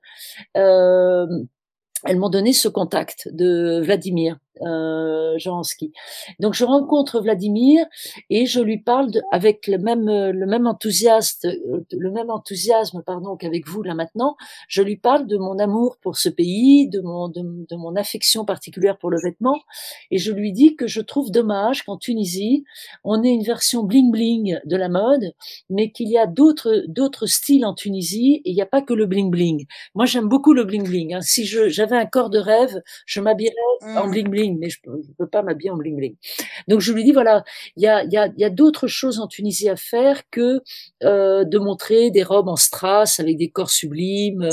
[0.54, 5.38] elles m'ont donné ce contact de Vladimir euh,
[6.40, 7.86] Donc je rencontre Vladimir
[8.30, 11.48] et je lui parle de, avec le même le même enthousiaste
[11.92, 14.36] le même enthousiasme pardon qu'avec vous là maintenant.
[14.68, 18.46] Je lui parle de mon amour pour ce pays, de mon de, de, mon affection
[18.46, 19.60] particulière pour le vêtement
[20.12, 22.64] et je lui dis que je trouve dommage qu'en Tunisie
[23.04, 25.34] on ait une version bling bling de la mode,
[25.70, 28.94] mais qu'il y a d'autres d'autres styles en Tunisie et il n'y a pas que
[28.94, 29.66] le bling bling.
[29.96, 31.14] Moi j'aime beaucoup le bling bling.
[31.14, 31.22] Hein.
[31.22, 34.12] Si j'avais un corps de rêve, je m'habillerais en mmh.
[34.12, 36.16] bling mais je peux, peux pas m'habiller en bling bling.
[36.68, 37.44] Donc je lui dis voilà,
[37.76, 40.62] il y a, y a, y a d'autres choses en Tunisie à faire que
[41.04, 44.50] euh, de montrer des robes en strass avec des corps sublimes,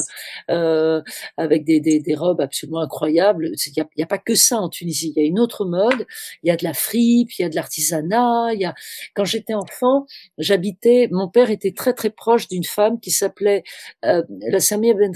[0.51, 1.03] euh,
[1.37, 3.51] avec des, des, robes absolument incroyables.
[3.67, 5.13] Il n'y a, y a pas que ça en Tunisie.
[5.15, 6.07] Il y a une autre mode.
[6.43, 8.55] Il y a de la fripe, il y a de l'artisanat.
[8.55, 8.75] Y a
[9.15, 10.07] quand j'étais enfant,
[10.39, 11.09] j'habitais.
[11.11, 13.63] Mon père était très très proche d'une femme qui s'appelait
[14.05, 15.13] euh, la Samia Ben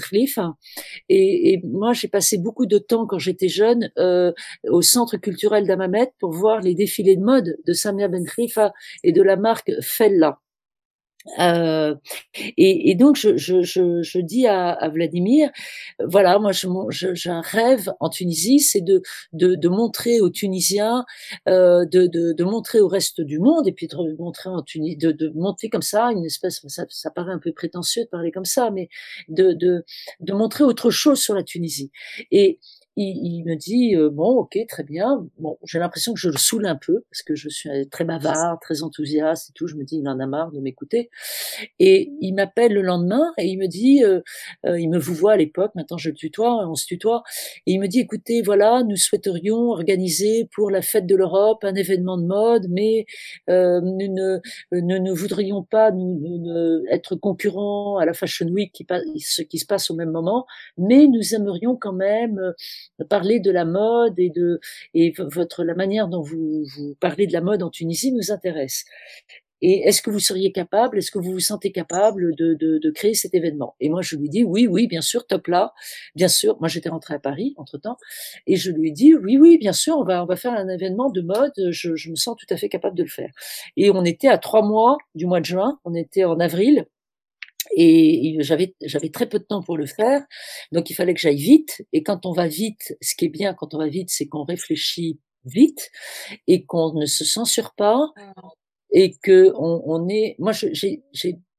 [1.09, 3.91] et, et moi j'ai passé beaucoup de temps quand j'étais jeune
[4.69, 8.73] au centre culturel d'Amamet pour voir les défilés de mode de Samia Ben Khalifa
[9.03, 10.39] et de la marque Fella.
[11.39, 11.95] Euh,
[12.35, 15.49] et, et, donc je, je, je, je dis à, à, Vladimir,
[16.03, 21.05] voilà, moi j'ai un rêve en Tunisie, c'est de, de, de, montrer aux Tunisiens,
[21.47, 24.97] euh, de, de, de, montrer au reste du monde, et puis de montrer en Tunisie,
[24.97, 28.31] de, de montrer comme ça une espèce, ça, ça paraît un peu prétentieux de parler
[28.31, 28.89] comme ça, mais
[29.29, 29.85] de, de,
[30.19, 31.91] de montrer autre chose sur la Tunisie.
[32.31, 32.59] Et,
[32.95, 35.25] il, il, me dit euh, bon ok très bien.
[35.39, 38.59] Bon j'ai l'impression que je le saoule un peu parce que je suis très bavard
[38.61, 41.09] très enthousiaste et tout je me dis il en a marre de m'écouter.
[41.79, 44.21] Et il m'appelle le lendemain et il me dit euh,
[44.65, 47.23] euh, il me vous voit à l'époque maintenant je le tutoie on se tutoie
[47.65, 51.75] et il me dit écoutez voilà nous souhaiterions organiser pour la fête de l'Europe un
[51.75, 53.05] événement de mode mais
[53.47, 54.39] nous ne,
[54.71, 58.85] ne, ne voudrions pas nous, nous, être concurrents à la Fashion Week qui
[59.19, 60.45] ce qui se passe au même moment
[60.77, 62.53] mais nous aimerions quand même
[63.09, 64.59] parler de la mode et de
[64.93, 68.85] et votre la manière dont vous, vous parlez de la mode en Tunisie nous intéresse.
[69.65, 72.91] Et est-ce que vous seriez capable, est-ce que vous vous sentez capable de, de, de,
[72.91, 73.77] créer cet événement?
[73.79, 75.73] Et moi, je lui dis oui, oui, bien sûr, top là,
[76.15, 76.59] bien sûr.
[76.59, 77.95] Moi, j'étais rentrée à Paris entre temps,
[78.45, 81.09] et je lui dis oui, oui, bien sûr, on va on va faire un événement
[81.09, 81.53] de mode.
[81.71, 83.31] Je, je me sens tout à fait capable de le faire.
[83.77, 86.85] Et on était à trois mois du mois de juin, on était en avril,
[87.75, 90.23] et j'avais j'avais très peu de temps pour le faire,
[90.71, 91.85] donc il fallait que j'aille vite.
[91.93, 94.43] Et quand on va vite, ce qui est bien quand on va vite, c'est qu'on
[94.43, 95.91] réfléchit vite
[96.47, 98.31] et qu'on ne se censure pas mmh.
[98.91, 100.35] et que on, on est.
[100.39, 101.03] Moi, j'ai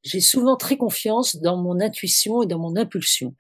[0.05, 3.35] j'ai souvent très confiance dans mon intuition et dans mon impulsion.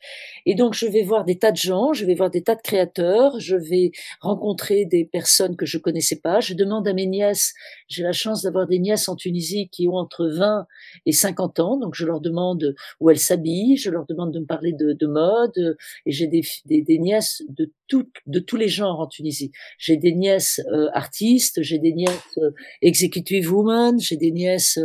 [0.46, 2.62] Et donc, je vais voir des tas de gens, je vais voir des tas de
[2.62, 6.40] créateurs, je vais rencontrer des personnes que je connaissais pas.
[6.40, 7.53] Je demande à mes nièces,
[7.88, 10.66] j'ai la chance d'avoir des nièces en Tunisie qui ont entre 20
[11.07, 14.46] et 50 ans, donc je leur demande où elles s'habillent, je leur demande de me
[14.46, 18.68] parler de, de mode, et j'ai des, des, des, nièces de tout, de tous les
[18.68, 19.53] genres en Tunisie.
[19.79, 22.50] J'ai des nièces euh, artistes, j'ai des nièces euh,
[22.81, 24.79] executive women, j'ai des nièces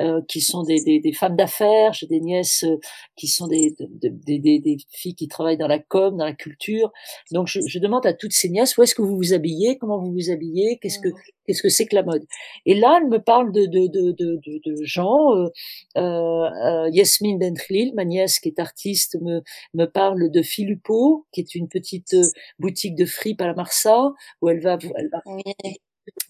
[0.00, 2.78] euh, qui sont des, des, des femmes d'affaires, j'ai des nièces euh,
[3.16, 6.90] qui sont des, des, des, des, filles qui travaillent dans la com, dans la culture.
[7.30, 9.98] Donc je, je demande à toutes ces nièces où est-ce que vous vous habillez, comment
[9.98, 11.14] vous vous habillez, qu'est-ce que mmh.
[11.46, 12.24] qu'est-ce que c'est que la mode?
[12.66, 15.36] Et là, elle me parle de de de de, de, de gens.
[15.36, 15.48] Euh,
[15.96, 19.42] euh, Yasmine Bentlil, ma nièce qui est artiste, me
[19.74, 22.26] me parle de Philippot, qui est une petite euh,
[22.58, 25.22] boutique de fripe à la Marsa où elle va elle va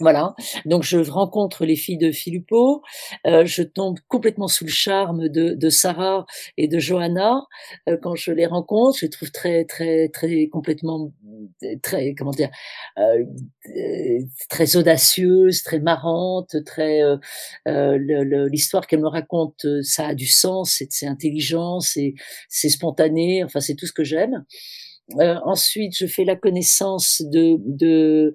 [0.00, 0.34] voilà,
[0.66, 2.82] donc je rencontre les filles de Filippo,
[3.26, 7.42] euh, je tombe complètement sous le charme de, de Sarah et de Johanna
[7.88, 11.12] euh, quand je les rencontre, je les trouve très très très complètement
[11.82, 12.50] très comment dire
[12.98, 13.24] euh,
[14.48, 17.00] très audacieuse, très marrante, très
[17.66, 22.14] l'histoire qu'elle me raconte, ça a du sens, c'est intelligent, c'est
[22.68, 24.44] spontané, enfin c'est tout ce que j'aime.
[25.20, 28.34] Euh, ensuite, je fais la connaissance de,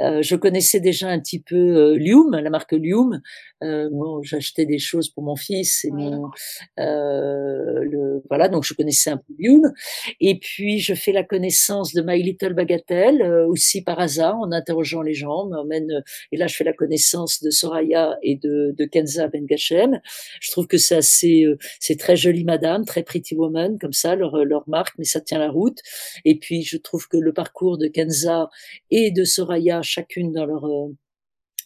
[0.00, 3.20] euh, je connaissais déjà un petit peu euh, Lium, la marque Lium.
[3.62, 3.88] Euh,
[4.22, 6.30] j'achetais des choses pour mon fils et mon,
[6.76, 9.72] le, voilà, donc je connaissais un peu Lium.
[10.20, 15.02] Et puis, je fais la connaissance de My Little Bagatelle aussi par hasard, en interrogeant
[15.02, 15.46] les gens.
[15.46, 20.00] M'emmène et là, je fais la connaissance de Soraya et de, de Kenza Ben Gachem.
[20.40, 21.46] Je trouve que c'est assez,
[21.80, 25.38] c'est très jolie madame, très pretty woman comme ça leur leur marque, mais ça tient
[25.38, 25.78] la route.
[26.24, 28.48] Et puis, je trouve que le parcours de Kenza
[28.90, 30.94] et de Soraya, chacune dans leur euh,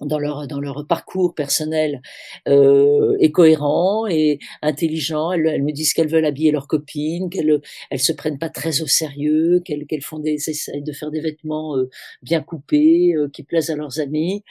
[0.00, 2.02] dans leur dans leur parcours personnel
[2.48, 5.32] euh, est cohérent et intelligent.
[5.32, 8.86] Elles, me disent qu'elles veulent habiller leurs copines, qu'elles elles se prennent pas très au
[8.86, 11.88] sérieux, qu'elles qu'elles font des essais de faire des vêtements euh,
[12.22, 14.44] bien coupés euh, qui plaisent à leurs amis.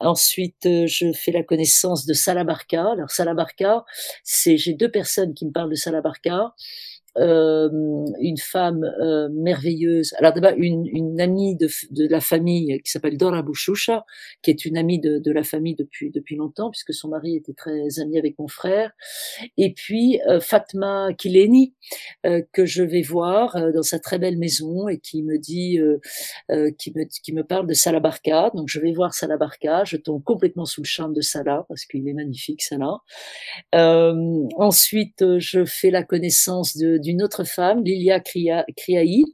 [0.00, 2.92] Ensuite, euh, je fais la connaissance de Salabarka.
[2.92, 3.84] Alors Salabarka,
[4.24, 6.50] c'est j'ai deux personnes qui me parlent de Salabarka euh,
[7.16, 10.14] une femme euh, merveilleuse.
[10.18, 14.04] Alors d'abord une, une amie de, de la famille qui s'appelle Dora Bouchoucha,
[14.42, 17.52] qui est une amie de, de, la famille depuis depuis longtemps puisque son mari était
[17.52, 18.92] très ami avec mon frère.
[19.56, 21.74] Et puis euh, Fatma Kileni
[22.26, 25.78] euh, que je vais voir euh, dans sa très belle maison et qui me dit
[26.78, 28.50] qui me qui me parle de Salabarka.
[28.54, 29.84] Donc je vais voir Salabarka.
[29.84, 32.98] Je tombe complètement sous le charme de Salah parce qu'il est magnifique Salah.
[33.72, 39.24] ensuite je fais la connaissance de d'une autre femme, Lilia Kriaï,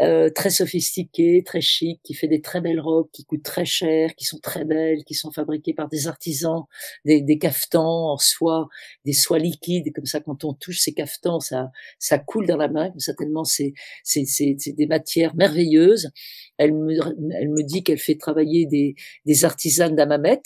[0.00, 4.14] euh, très sophistiquée, très chic, qui fait des très belles robes, qui coûtent très cher,
[4.14, 6.64] qui sont très belles, qui sont fabriquées par des artisans,
[7.04, 8.68] des, des cafetans en soie,
[9.04, 12.68] des soies liquides, comme ça quand on touche ces cafetans, ça, ça coule dans la
[12.68, 13.72] main, certainement c'est,
[14.04, 16.10] c'est, c'est, des matières merveilleuses.
[16.58, 16.94] Elle me,
[17.34, 18.94] elle me dit qu'elle fait travailler des,
[19.26, 20.42] des artisanes d'Amamet.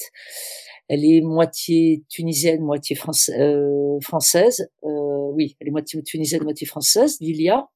[0.88, 2.96] Elle est moitié tunisienne, moitié
[3.30, 4.68] euh, française.
[4.84, 7.68] Euh, oui, elle est moitié tunisienne, moitié française, Lilia.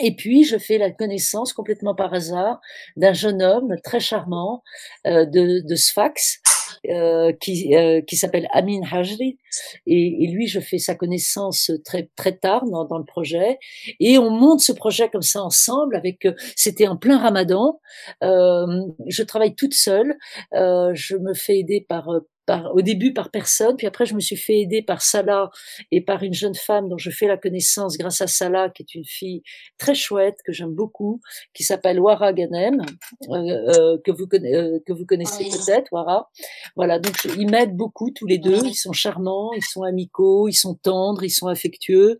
[0.00, 2.60] Et puis, je fais la connaissance complètement par hasard
[2.96, 4.62] d'un jeune homme très charmant
[5.06, 6.40] euh, de, de Sfax,
[6.88, 9.38] euh, qui, euh, qui s'appelle Amin Hajri.
[9.86, 13.58] Et, et, lui, je fais sa connaissance très, très tard dans, dans, le projet.
[14.00, 15.96] Et on monte ce projet comme ça ensemble.
[15.96, 17.80] Avec, euh, C'était en plein ramadan.
[18.22, 18.66] Euh,
[19.06, 20.16] je travaille toute seule.
[20.52, 22.08] je me fais aider par
[22.48, 25.50] au début par personne, puis après je me suis fait aider par Salah
[25.90, 28.94] et par une jeune femme dont je fais la connaissance grâce à Salah, qui est
[28.94, 29.42] une fille
[29.78, 31.20] très chouette que j'aime beaucoup,
[31.54, 32.80] qui s'appelle Wara Ganem,
[33.28, 36.30] euh, euh, que vous euh, que vous connaissez peut-être, Wara.
[36.76, 38.64] Voilà, donc ils m'aident beaucoup tous les deux.
[38.64, 42.18] Ils sont charmants, ils sont amicaux, ils sont tendres, ils sont affectueux.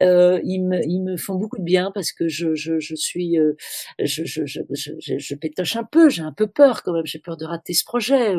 [0.00, 3.36] ils me ils me font beaucoup de bien parce que je je, je suis
[3.98, 7.18] je, je, je, je, je pétoche un peu, j'ai un peu peur quand même, j'ai
[7.18, 8.34] peur de rater ce projet.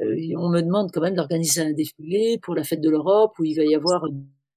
[0.00, 3.56] on me demande quand même d'organiser un défilé pour la fête de l'Europe où il
[3.56, 4.06] va y avoir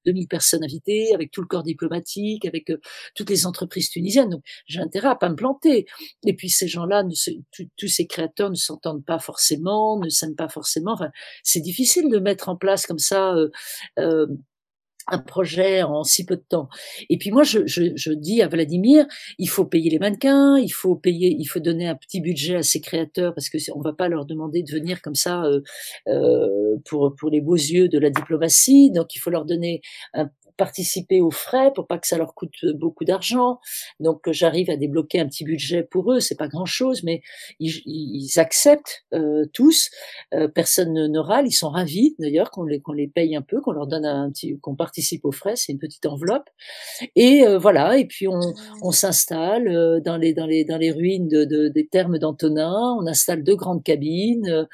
[0.08, 2.80] 2000 personnes invitées, avec tout le corps diplomatique, avec euh,
[3.16, 4.30] toutes les entreprises tunisiennes.
[4.30, 5.86] Donc, j'ai intérêt à pas me planter.
[6.26, 7.04] Et puis, ces gens-là,
[7.78, 10.94] tous ces créateurs ne s'entendent pas forcément, ne s'aiment pas forcément.
[10.94, 11.12] Enfin,
[11.44, 13.50] c'est difficile de mettre en place comme ça euh,
[14.00, 14.28] euh,
[15.08, 16.70] un projet en si peu de temps.
[17.10, 19.06] Et puis moi, je, je, je, dis à Vladimir,
[19.38, 22.64] il faut payer les mannequins, il faut payer, il faut donner un petit budget à
[22.64, 25.62] ses créateurs parce que on va pas leur demander de venir comme ça euh,
[26.08, 28.92] euh, pour pour les beaux yeux de la diplomatie.
[28.92, 29.82] Donc il faut leur donner
[30.14, 33.60] un, participer aux frais pour pas que ça leur coûte beaucoup d'argent.
[34.00, 37.22] Donc j'arrive à débloquer un petit budget pour eux, c'est pas grand chose, mais
[37.60, 39.90] ils, ils acceptent euh, tous.
[40.34, 43.62] Euh, personne ne râle, ils sont ravis d'ailleurs qu'on les qu'on les paye un peu,
[43.62, 46.50] qu'on leur donne un petit, qu'on participe aux frais, c'est une petite enveloppe.
[47.16, 48.40] Et euh, voilà, et puis on,
[48.82, 52.98] on s'installe euh, dans les dans les dans les ruines de, de des thermes d'Antonin.
[53.00, 54.68] On installe deux grandes cabines.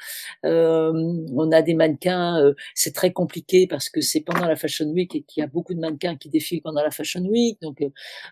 [0.44, 0.92] Euh,
[1.34, 2.52] on a des mannequins.
[2.74, 5.73] c'est très compliqué parce que c'est pendant la Fashion Week et qu'il y a beaucoup
[5.74, 7.90] de mannequins qui défilent pendant la Fashion Week, donc euh,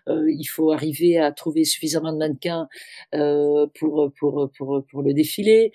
[0.09, 2.67] euh, il faut arriver à trouver suffisamment de mannequins
[3.15, 5.71] euh, pour, pour, pour, pour le défilé.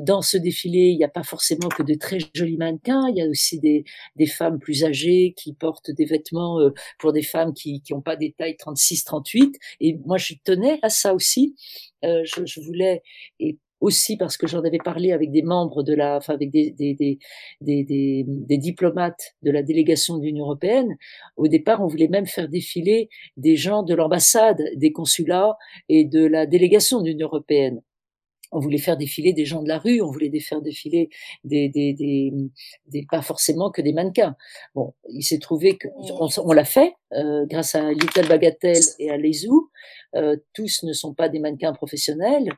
[0.00, 3.22] dans ce défilé, il n'y a pas forcément que de très jolis mannequins, il y
[3.22, 3.84] a aussi des,
[4.16, 6.58] des femmes plus âgées qui portent des vêtements
[6.98, 9.54] pour des femmes qui n'ont pas des tailles 36-38.
[9.80, 11.56] Et moi, je tenais à ça aussi.
[12.02, 13.02] je, je voulais,
[13.38, 16.70] et aussi parce que j'en avais parlé avec des membres de la, enfin avec des,
[16.70, 17.18] des, des,
[17.60, 20.96] des, des diplomates de la délégation de l'Union européenne.
[21.36, 25.56] Au départ, on voulait même faire défiler des gens de l'ambassade, des consulats
[25.88, 27.82] et de la délégation de l'Union européenne
[28.52, 31.10] on voulait faire défiler des gens de la rue, on voulait faire défiler
[31.44, 32.32] des, des, des,
[32.86, 34.36] des pas forcément que des mannequins.
[34.74, 35.88] Bon, il s'est trouvé que
[36.38, 39.70] on, l'a fait euh, grâce à Little Bagatelle et à Lezou.
[40.16, 42.52] Euh, tous ne sont pas des mannequins professionnels.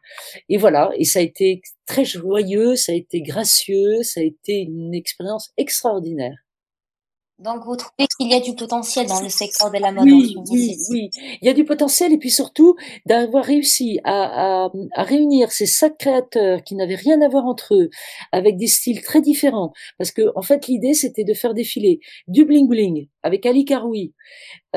[0.48, 4.60] Et voilà, et ça a été très joyeux, ça a été gracieux, ça a été
[4.60, 6.36] une expérience extraordinaire.
[7.42, 10.36] Donc, vous trouvez qu'il y a du potentiel dans le secteur de la mode Oui,
[10.48, 11.10] oui, oui.
[11.40, 15.66] Il y a du potentiel et puis surtout d'avoir réussi à, à, à, réunir ces
[15.66, 17.90] cinq créateurs qui n'avaient rien à voir entre eux,
[18.30, 19.72] avec des styles très différents.
[19.98, 24.14] Parce que, en fait, l'idée, c'était de faire défiler du bling-bling avec Ali Karoui,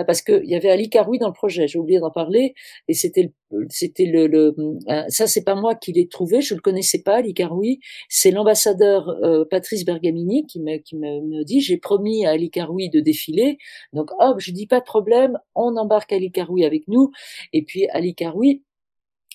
[0.04, 2.54] parce qu'il y avait Ali Karoui dans le projet, j'ai oublié d'en parler,
[2.88, 3.34] et c'était
[3.70, 4.54] c'était le,
[4.90, 7.80] euh, ça c'est pas moi qui l'ai trouvé, je le connaissais pas Ali Karoui,
[8.10, 12.90] c'est l'ambassadeur euh, Patrice Bergamini qui me me, me dit j'ai promis à Ali Karoui
[12.90, 13.58] de défiler,
[13.94, 17.12] donc hop je dis pas de problème, on embarque Ali Karoui avec nous,
[17.54, 18.64] et puis Ali Karoui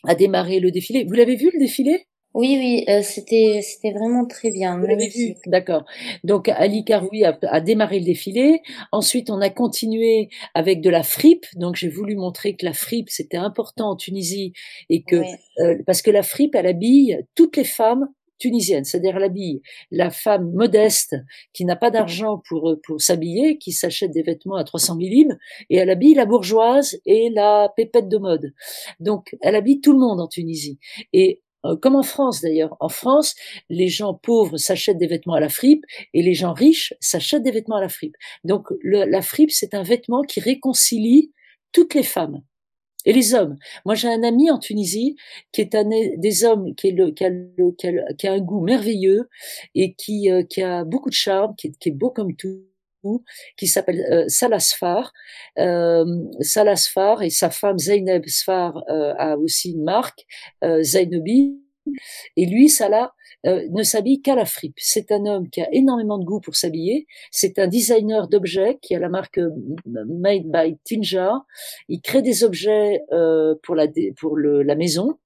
[0.05, 1.05] a démarré le défilé.
[1.05, 2.07] Vous l'avez vu le défilé?
[2.33, 4.79] Oui, oui, euh, c'était c'était vraiment très bien.
[4.79, 5.85] Vous l'avez vu, d'accord.
[6.23, 8.62] Donc Ali Karoui a, a, démarré le défilé.
[8.93, 11.45] Ensuite, on a continué avec de la fripe.
[11.57, 14.53] Donc j'ai voulu montrer que la fripe c'était important en Tunisie
[14.90, 15.16] et que
[15.59, 18.07] euh, parce que la fripe elle habille toutes les femmes
[18.38, 21.16] tunisiennes, c'est-à-dire elle habille la femme modeste
[21.53, 25.37] qui n'a pas d'argent pour pour s'habiller, qui s'achète des vêtements à 300 millim,
[25.69, 28.53] et elle habille la bourgeoise et la pépette de mode.
[29.01, 30.79] Donc elle habille tout le monde en Tunisie.
[31.12, 31.49] Et euh,
[31.81, 32.77] comme en France d'ailleurs.
[32.81, 33.35] En France,
[33.68, 37.51] les gens pauvres s'achètent des vêtements à la fripe et les gens riches s'achètent des
[37.51, 38.16] vêtements à la fripe.
[38.44, 41.33] Donc la fripe, c'est un vêtement qui réconcilie
[41.73, 42.42] toutes les femmes
[43.07, 43.57] et les hommes.
[43.85, 45.16] Moi, j'ai un ami en Tunisie
[45.53, 45.85] qui est un
[46.16, 49.29] des hommes qui, a, un goût merveilleux
[49.75, 52.69] et qui, euh, a beaucoup de charme, qui est beau comme tout
[53.56, 55.12] qui s'appelle euh, Salah Sfar.
[55.58, 56.04] Euh,
[56.40, 60.26] Salah Sfar et sa femme Zainab Sfar euh, a aussi une marque,
[60.64, 61.60] euh, Zainobi.
[62.36, 63.14] Et lui, Salah,
[63.46, 64.76] euh, ne s'habille qu'à la fripe.
[64.76, 67.06] C'est un homme qui a énormément de goût pour s'habiller.
[67.30, 69.40] C'est un designer d'objets qui a la marque
[69.86, 71.44] Made by Tinja.
[71.88, 73.00] Il crée des objets
[73.62, 73.86] pour la
[74.18, 75.18] pour le, la maison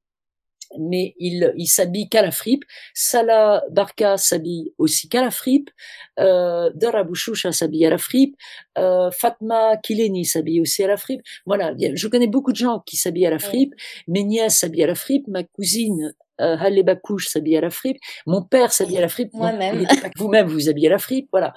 [0.79, 2.65] mais il, il s'habille qu'à la fripe.
[2.95, 5.71] Salah Barka s'habille aussi qu'à la fripe.
[6.19, 8.37] Euh, Dora Bouchoucha s'habille à la fripe.
[8.79, 11.23] Euh, Fatma Kileni s'habille aussi à la fripe.
[11.47, 13.75] Voilà, je connais beaucoup de gens qui s'habillent à la fripe.
[14.09, 15.27] Mes nièces s'habillent à la fripe.
[15.29, 19.33] Ma cousine euh, Halle Bakouche s'habille à la fripe, mon père s'habille à la fripe,
[19.35, 19.87] moi-même.
[20.17, 21.55] Vous-même vous habillez à la fripe, voilà.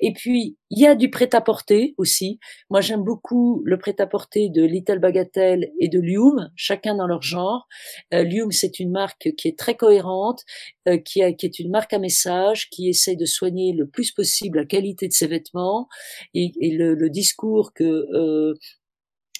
[0.00, 2.38] Et puis il y a du prêt-à-porter aussi.
[2.70, 7.66] Moi j'aime beaucoup le prêt-à-porter de Little Bagatelle et de Lium, chacun dans leur genre.
[8.14, 10.44] Euh, Lium c'est une marque qui est très cohérente,
[10.88, 14.12] euh, qui, a, qui est une marque à message, qui essaie de soigner le plus
[14.12, 15.88] possible la qualité de ses vêtements
[16.34, 18.54] et, et le, le, discours que euh,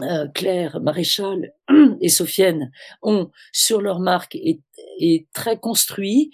[0.03, 1.53] euh, Claire Maréchal
[2.01, 2.71] et Sofiane
[3.03, 4.61] ont sur leur marque est,
[5.01, 6.31] est, très construit,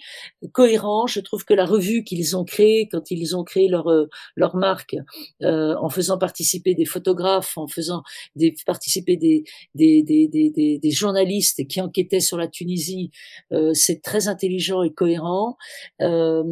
[0.51, 1.07] cohérent.
[1.07, 4.05] Je trouve que la revue qu'ils ont créée quand ils ont créé leur euh,
[4.35, 4.95] leur marque,
[5.43, 8.03] euh, en faisant participer des photographes, en faisant
[8.35, 9.43] des, participer des
[9.75, 13.11] des, des, des, des journalistes qui enquêtaient sur la Tunisie,
[13.53, 15.57] euh, c'est très intelligent et cohérent.
[16.01, 16.43] Euh,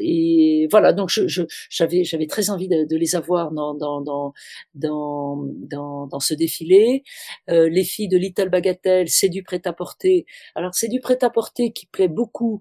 [0.00, 4.32] et voilà, donc je j'avais j'avais très envie de, de, les avoir dans dans dans
[4.74, 7.02] dans dans, dans ce défilé.
[7.50, 10.26] Euh, les filles de Little Bagatelle, c'est du prêt-à-porter.
[10.54, 11.00] Alors c'est du
[11.68, 12.60] qui plaît beaucoup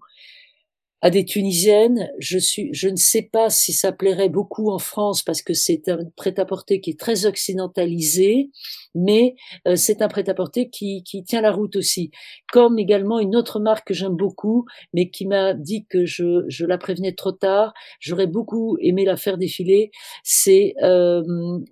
[1.01, 2.11] à des Tunisiennes.
[2.19, 5.87] Je suis, je ne sais pas si ça plairait beaucoup en France parce que c'est
[5.87, 8.49] un prêt-à-porter qui est très occidentalisé,
[8.95, 9.35] mais
[9.67, 12.11] euh, c'est un prêt-à-porter qui, qui tient la route aussi.
[12.51, 16.65] Comme également une autre marque que j'aime beaucoup, mais qui m'a dit que je, je
[16.65, 17.73] la prévenais trop tard.
[17.99, 19.91] J'aurais beaucoup aimé la faire défiler.
[20.23, 21.23] C'est euh,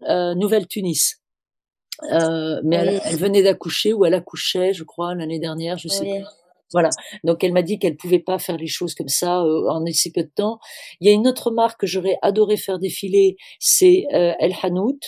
[0.10, 1.22] euh Nouvelle Tunis.
[2.12, 6.30] Mais elle, venait d'accoucher ou elle accouchait, je crois, l'année dernière, je sais pas.
[6.74, 6.90] Voilà.
[7.24, 10.12] Donc elle m'a dit qu'elle pouvait pas faire les choses comme ça euh, en si
[10.12, 10.60] peu de temps.
[11.00, 15.00] Il y a une autre marque que j'aurais adoré faire défiler, c'est euh, El Hanout,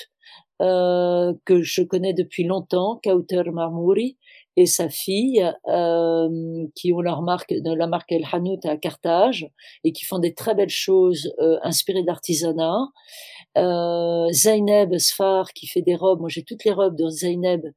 [0.61, 4.17] euh, que je connais depuis longtemps, Kauter Marmouri
[4.59, 9.49] et sa fille, euh, qui ont leur marque, la marque El Hanout à Carthage,
[9.85, 12.89] et qui font des très belles choses euh, inspirées de l'artisanat.
[13.57, 17.67] Euh, Zaineb Sfar, qui fait des robes, moi j'ai toutes les robes de Zaineb,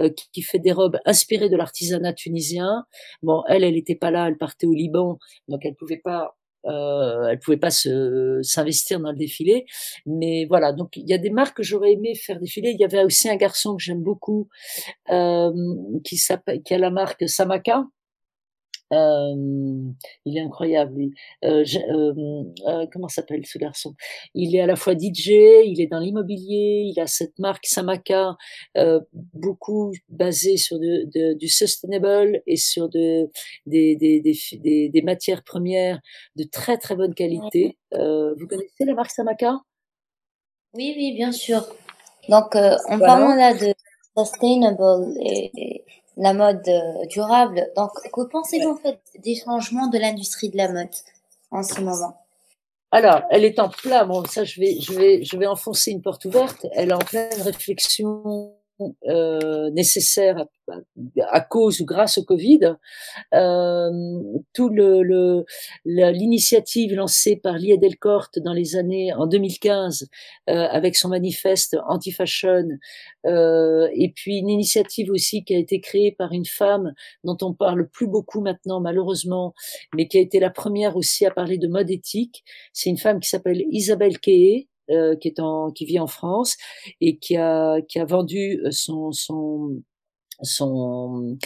[0.00, 2.86] euh, qui, qui, fait des robes inspirées de l'artisanat tunisien.
[3.22, 6.34] Bon, elle, elle n'était pas là, elle partait au Liban, donc elle pouvait pas
[6.66, 9.66] euh, elle pouvait pas s'investir dans le défilé,
[10.06, 10.72] mais voilà.
[10.72, 12.70] Donc il y a des marques que j'aurais aimé faire défiler.
[12.70, 14.48] Il y avait aussi un garçon que j'aime beaucoup
[15.10, 15.50] euh,
[16.04, 17.84] qui s'appelle qui a la marque Samaka
[18.92, 21.04] il est incroyable.
[21.44, 23.94] Euh, euh, euh, comment s'appelle ce garçon?
[24.34, 25.28] Il est à la fois DJ,
[25.64, 28.36] il est dans l'immobilier, il a cette marque Samaka,
[28.76, 29.00] euh,
[29.34, 33.30] beaucoup basée sur du sustainable et sur de,
[33.66, 36.00] des, des, des, des, matières premières
[36.36, 37.78] de très très bonne qualité.
[37.92, 39.60] vous connaissez la marque Samaka?
[40.74, 41.66] Oui, oui, bien sûr.
[42.28, 43.74] Donc, en parlant là de
[44.16, 45.82] sustainable et
[46.16, 47.70] la mode euh, durable.
[47.76, 50.88] Donc, que pensez-vous en fait des changements de l'industrie de la mode
[51.50, 52.18] en ce moment?
[52.90, 56.02] Alors, elle est en plein, bon, ça, je vais, je vais, je vais enfoncer une
[56.02, 56.66] porte ouverte.
[56.72, 58.54] Elle est en pleine réflexion
[59.08, 60.46] euh, nécessaire
[61.30, 62.76] à, cause ou grâce au Covid.
[63.34, 63.90] Euh,
[64.54, 65.44] tout le
[65.84, 70.08] l'initiative lancée par Lia Delcorte dans les années en 2015
[70.50, 72.68] euh, avec son manifeste anti-fashion
[73.26, 77.52] euh, et puis une initiative aussi qui a été créée par une femme dont on
[77.52, 79.54] parle plus beaucoup maintenant malheureusement,
[79.94, 82.44] mais qui a été la première aussi à parler de mode éthique.
[82.72, 86.56] C'est une femme qui s'appelle Isabelle Keye euh, qui est en, qui vit en France
[87.00, 89.82] et qui a qui a vendu euh, son son
[90.42, 91.38] son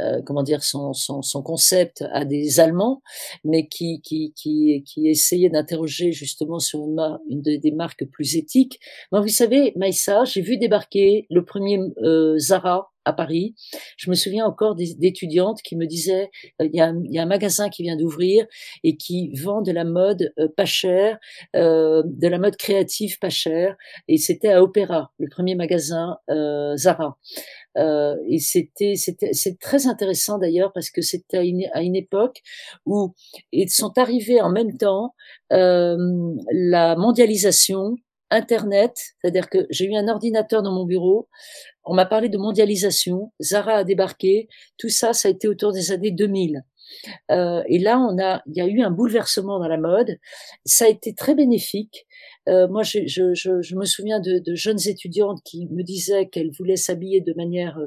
[0.00, 3.02] euh, comment dire son, son, son, concept à des Allemands,
[3.44, 8.78] mais qui qui qui, qui essayait d'interroger justement sur une, une des marques plus éthiques.
[9.10, 13.54] Bon, vous savez, Maïssa, j'ai vu débarquer le premier euh, Zara à Paris.
[13.96, 16.30] Je me souviens encore d'étudiantes qui me disaient
[16.60, 18.46] euh, il, y a un, magasin qui vient d'ouvrir
[18.84, 21.18] et qui vend de la mode euh, pas chère,
[21.56, 23.76] euh, de la mode créative pas chère.
[24.08, 26.18] Et c'était à Opéra, le premier magasin
[26.76, 27.16] Zara.
[27.76, 32.42] Et c'était c'est très intéressant d'ailleurs parce que c'était à une, à une époque
[32.86, 33.14] où
[33.52, 35.14] ils sont arrivés en même temps
[35.50, 37.96] la mondialisation,
[38.30, 41.28] Internet, c'est-à-dire que j'ai eu un ordinateur dans mon bureau,
[41.88, 45.90] on m'a parlé de mondialisation, Zara a débarqué, tout ça, ça a été autour des
[45.92, 46.62] années 2000.
[47.30, 50.18] Euh, et là, on a, il y a eu un bouleversement dans la mode.
[50.64, 52.06] Ça a été très bénéfique.
[52.48, 56.26] Euh, moi, je, je, je, je, me souviens de, de, jeunes étudiantes qui me disaient
[56.26, 57.78] qu'elles voulaient s'habiller de manière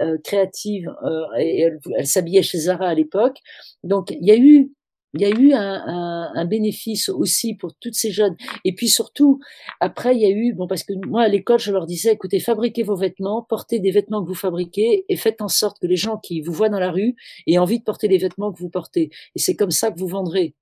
[0.00, 3.38] euh, créative euh, et elles, elles s'habillaient chez Zara à l'époque.
[3.84, 4.70] Donc, il y a eu
[5.14, 8.36] il y a eu un, bénéfice aussi pour toutes ces jeunes.
[8.64, 9.40] Et puis surtout,
[9.80, 12.40] après, il y a eu, bon, parce que moi, à l'école, je leur disais, écoutez,
[12.40, 15.96] fabriquez vos vêtements, portez des vêtements que vous fabriquez et faites en sorte que les
[15.96, 17.14] gens qui vous voient dans la rue
[17.46, 19.10] aient envie de porter les vêtements que vous portez.
[19.36, 20.54] Et c'est comme ça que vous vendrez.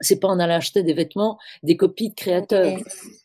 [0.00, 2.78] C'est pas en allant acheter des vêtements, des copies de créateurs.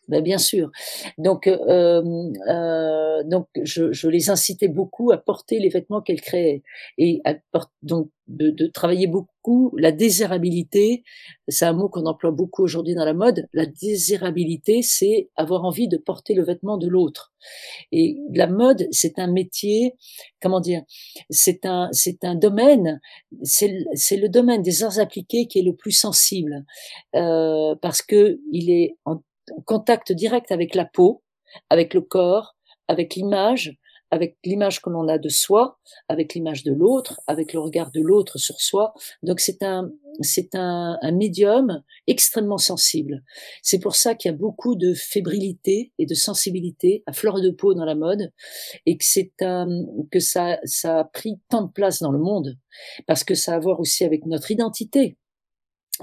[0.07, 0.71] Ben, bien sûr.
[1.17, 2.03] Donc, euh,
[2.47, 6.61] euh, donc je, je, les incitais beaucoup à porter les vêtements qu'elles créaient
[6.97, 7.35] et à,
[7.81, 11.03] donc de, de, travailler beaucoup la désirabilité.
[11.47, 13.47] C'est un mot qu'on emploie beaucoup aujourd'hui dans la mode.
[13.53, 17.33] La désirabilité, c'est avoir envie de porter le vêtement de l'autre.
[17.91, 19.95] Et la mode, c'est un métier,
[20.41, 20.83] comment dire,
[21.29, 22.99] c'est un, c'est un domaine,
[23.43, 26.65] c'est, c'est le domaine des arts appliqués qui est le plus sensible
[27.15, 29.21] euh, parce que il est en
[29.65, 31.23] contact direct avec la peau,
[31.69, 32.55] avec le corps,
[32.87, 33.77] avec l'image,
[34.11, 38.01] avec l'image que l'on a de soi, avec l'image de l'autre, avec le regard de
[38.01, 38.93] l'autre sur soi.
[39.23, 39.91] Donc c'est un
[40.21, 43.21] c'est un, un, médium extrêmement sensible.
[43.61, 47.49] C'est pour ça qu'il y a beaucoup de fébrilité et de sensibilité à fleur de
[47.49, 48.31] peau dans la mode
[48.85, 49.67] et que c'est un,
[50.11, 52.57] que ça ça a pris tant de place dans le monde
[53.07, 55.17] parce que ça a à voir aussi avec notre identité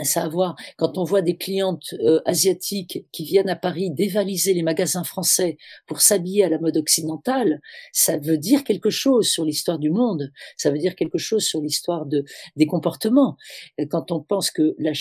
[0.02, 4.62] ça voir quand on voit des clientes euh, asiatiques qui viennent à Paris dévaliser les
[4.62, 7.60] magasins français pour s'habiller à la mode occidentale,
[7.92, 11.60] ça veut dire quelque chose sur l'histoire du monde, ça veut dire quelque chose sur
[11.60, 12.24] l'histoire de
[12.56, 13.36] des comportements.
[13.90, 14.92] Quand on pense que la,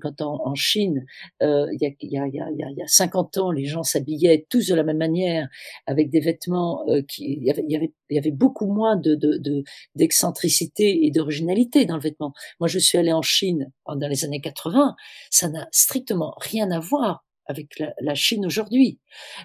[0.00, 1.06] quand en, Chine,
[1.42, 4.46] euh, il y, a, y, a, y, a, y, a, 50 ans, les gens s'habillaient
[4.48, 5.48] tous de la même manière,
[5.86, 9.14] avec des vêtements euh, qui, il y avait, avait, y avait beaucoup moins de
[9.94, 12.32] d'excentricité de, et d'originalité dans le vêtement.
[12.60, 14.94] Moi, je suis allée en Chine dans les années 80,
[15.30, 18.98] ça n'a strictement rien à voir avec la, Chine aujourd'hui.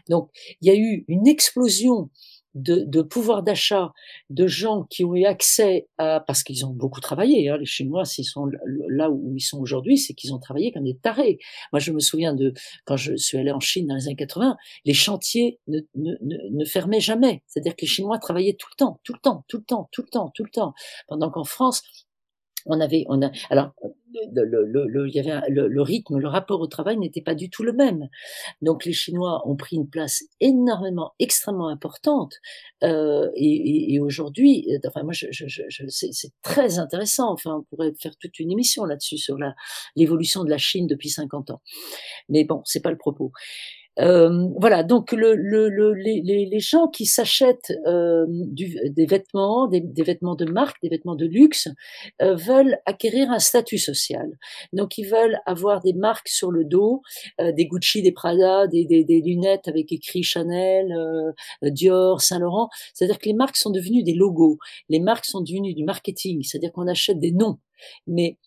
[0.10, 0.30] Donc,
[0.62, 2.10] il y a eu une explosion
[2.56, 3.92] de, pouvoir d'achat
[4.30, 7.50] de gens qui ont eu accès à parce qu'ils ont beaucoup travaillé.
[7.50, 8.46] Hein, les Chinois, s'ils sont
[8.90, 11.40] là où ils sont aujourd'hui, c'est qu'ils ont travaillé comme des tarés.
[11.72, 12.54] Moi, je me souviens de
[12.86, 16.66] quand je suis allé en Chine dans les années 80, les chantiers ne, ne, ne
[16.66, 17.42] fermaient jamais.
[17.48, 20.04] C'est-à-dire que les Chinois travaillaient tout le temps, tout le temps, tout le temps, tout
[20.04, 20.74] le temps, tout le temps.
[21.08, 21.82] Pendant qu'en France,
[22.66, 23.72] on avait, on a, alors,
[24.32, 27.50] le, le, le, il y avait le, rythme, le rapport au travail n'était pas du
[27.50, 28.10] tout le même.
[28.62, 32.36] Donc les Chinois ont pris une place énormément, extrêmement importante.
[32.84, 37.32] Euh, et, et, aujourd'hui, euh, enfin moi, je, je, je, c'est très intéressant.
[37.32, 39.38] Enfin, on pourrait faire toute une émission là-dessus sur
[39.96, 41.62] l'évolution de la Chine depuis 50 ans.
[42.30, 43.32] Mais bon, c'est pas le propos.
[44.00, 49.82] Euh, voilà, donc le, le, le, les, les, gens qui s'achètent euh, des vêtements, des,
[49.82, 51.68] des, vêtements de marque, des vêtements de luxe,
[52.22, 54.28] euh, veulent acquérir un statut social.
[54.74, 57.02] Donc ils veulent avoir des marques sur le dos,
[57.40, 61.32] euh, des Gucci, des Prada, des, des, des, lunettes avec écrit Chanel, euh,
[61.70, 62.70] Dior, Saint Laurent.
[62.94, 64.58] C'est-à-dire que les marques sont devenues des logos.
[64.90, 66.42] Les marques sont devenues du marketing.
[66.44, 67.60] C'est-à-dire qu'on achète des noms,
[68.08, 68.38] mais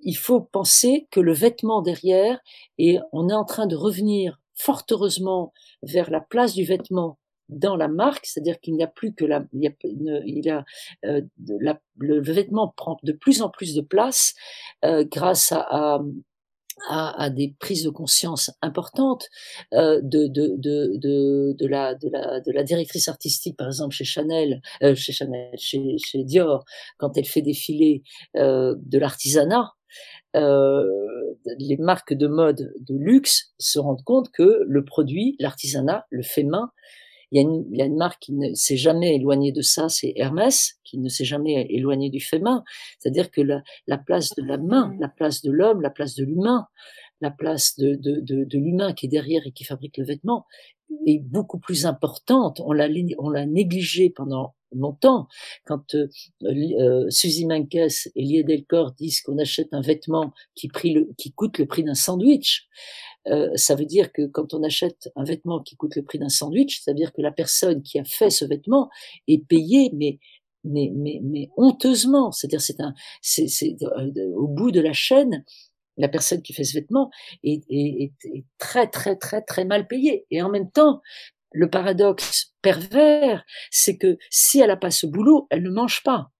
[0.00, 2.40] il faut penser que le vêtement derrière,
[2.78, 5.52] et on est en train de revenir fort heureusement
[5.82, 9.44] vers la place du vêtement dans la marque, c'est-à-dire qu'il n'y a plus que la,
[9.52, 10.64] il a,
[11.04, 11.22] euh,
[11.98, 14.34] le vêtement prend de plus en plus de place
[14.84, 16.00] euh, grâce à,
[17.30, 19.28] des prises de conscience importantes
[19.72, 24.04] euh, de, de, de, de, la, de, la, de la directrice artistique, par exemple chez
[24.04, 24.60] Chanel,
[24.94, 26.64] chez Chanel, chez, chez Dior,
[26.98, 28.02] quand elle fait défiler
[28.36, 29.75] euh, de l'artisanat,
[30.36, 30.84] euh,
[31.58, 36.44] les marques de mode de luxe se rendent compte que le produit, l'artisanat, le fait
[36.44, 36.70] main,
[37.32, 39.62] il y, a une, il y a une marque qui ne s'est jamais éloignée de
[39.62, 42.62] ça, c'est Hermès, qui ne s'est jamais éloigné du fait main.
[42.98, 46.24] C'est-à-dire que la, la, place de la main, la place de l'homme, la place de
[46.24, 46.66] l'humain,
[47.20, 50.46] la place de, de, de, de l'humain qui est derrière et qui fabrique le vêtement
[51.06, 52.60] est beaucoup plus importante.
[52.64, 55.28] On l'a, on l'a négligé pendant longtemps.
[55.64, 56.08] Quand euh,
[56.44, 61.84] euh, Suzy Menkes et Lia Delcor disent qu'on achète un vêtement qui, coûte le prix
[61.84, 62.68] d'un sandwich,
[63.28, 66.28] euh, ça veut dire que quand on achète un vêtement qui coûte le prix d'un
[66.28, 68.88] sandwich, ça veut dire que la personne qui a fait ce vêtement
[69.28, 70.18] est payée, mais
[70.68, 72.32] mais, mais, mais honteusement.
[72.32, 72.92] C'est-à-dire, c'est un,
[73.22, 73.76] c'est, c'est
[74.34, 75.44] au bout de la chaîne,
[75.96, 77.08] la personne qui fait ce vêtement
[77.44, 80.26] est, est, est, très très très très mal payée.
[80.32, 81.02] Et en même temps,
[81.52, 82.55] le paradoxe
[83.70, 86.30] c'est que si elle n'a pas ce boulot, elle ne mange pas.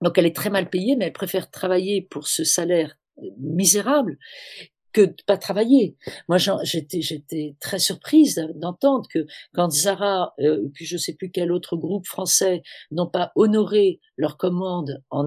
[0.00, 2.96] Donc elle est très mal payée, mais elle préfère travailler pour ce salaire
[3.38, 4.18] misérable
[4.94, 5.96] que de pas travailler.
[6.28, 11.52] Moi, j'étais, j'étais très surprise d'entendre que quand Zara, euh, puis je sais plus quel
[11.52, 15.26] autre groupe français, n'ont pas honoré leur commande en,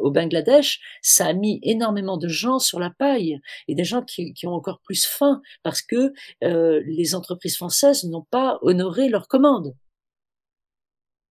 [0.00, 4.32] au Bangladesh, ça a mis énormément de gens sur la paille et des gens qui,
[4.32, 6.12] qui ont encore plus faim parce que
[6.44, 9.74] euh, les entreprises françaises n'ont pas honoré leur commande.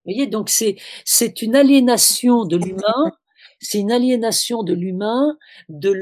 [0.04, 3.12] Vous voyez, donc c'est c'est une aliénation de l'humain
[3.60, 5.36] c'est une aliénation de l'humain,
[5.68, 5.92] de,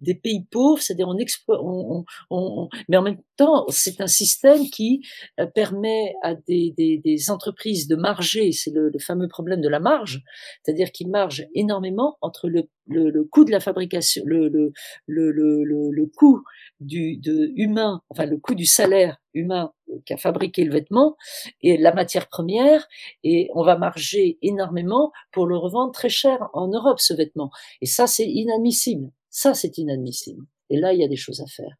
[0.00, 5.02] des pays pauvres, c'est-à-dire on, mais en même temps, c'est un système qui
[5.40, 9.80] euh, permet à des, des, des entreprises de marger, c'est le, fameux problème de la
[9.80, 10.22] marge,
[10.62, 14.72] c'est-à-dire qu'ils margent énormément entre le, le, coût de la fabrication, le, le,
[15.06, 16.42] le, le, le coût
[16.80, 17.20] du
[17.56, 19.72] humain, enfin le coût du salaire humain
[20.04, 21.16] qui a fabriqué le vêtement
[21.60, 22.86] et la matière première
[23.24, 27.50] et on va marger énormément pour le revendre très cher en Europe ce vêtement.
[27.80, 29.10] Et ça c'est inadmissible.
[29.30, 30.44] Ça c'est inadmissible.
[30.70, 31.76] Et là il y a des choses à faire.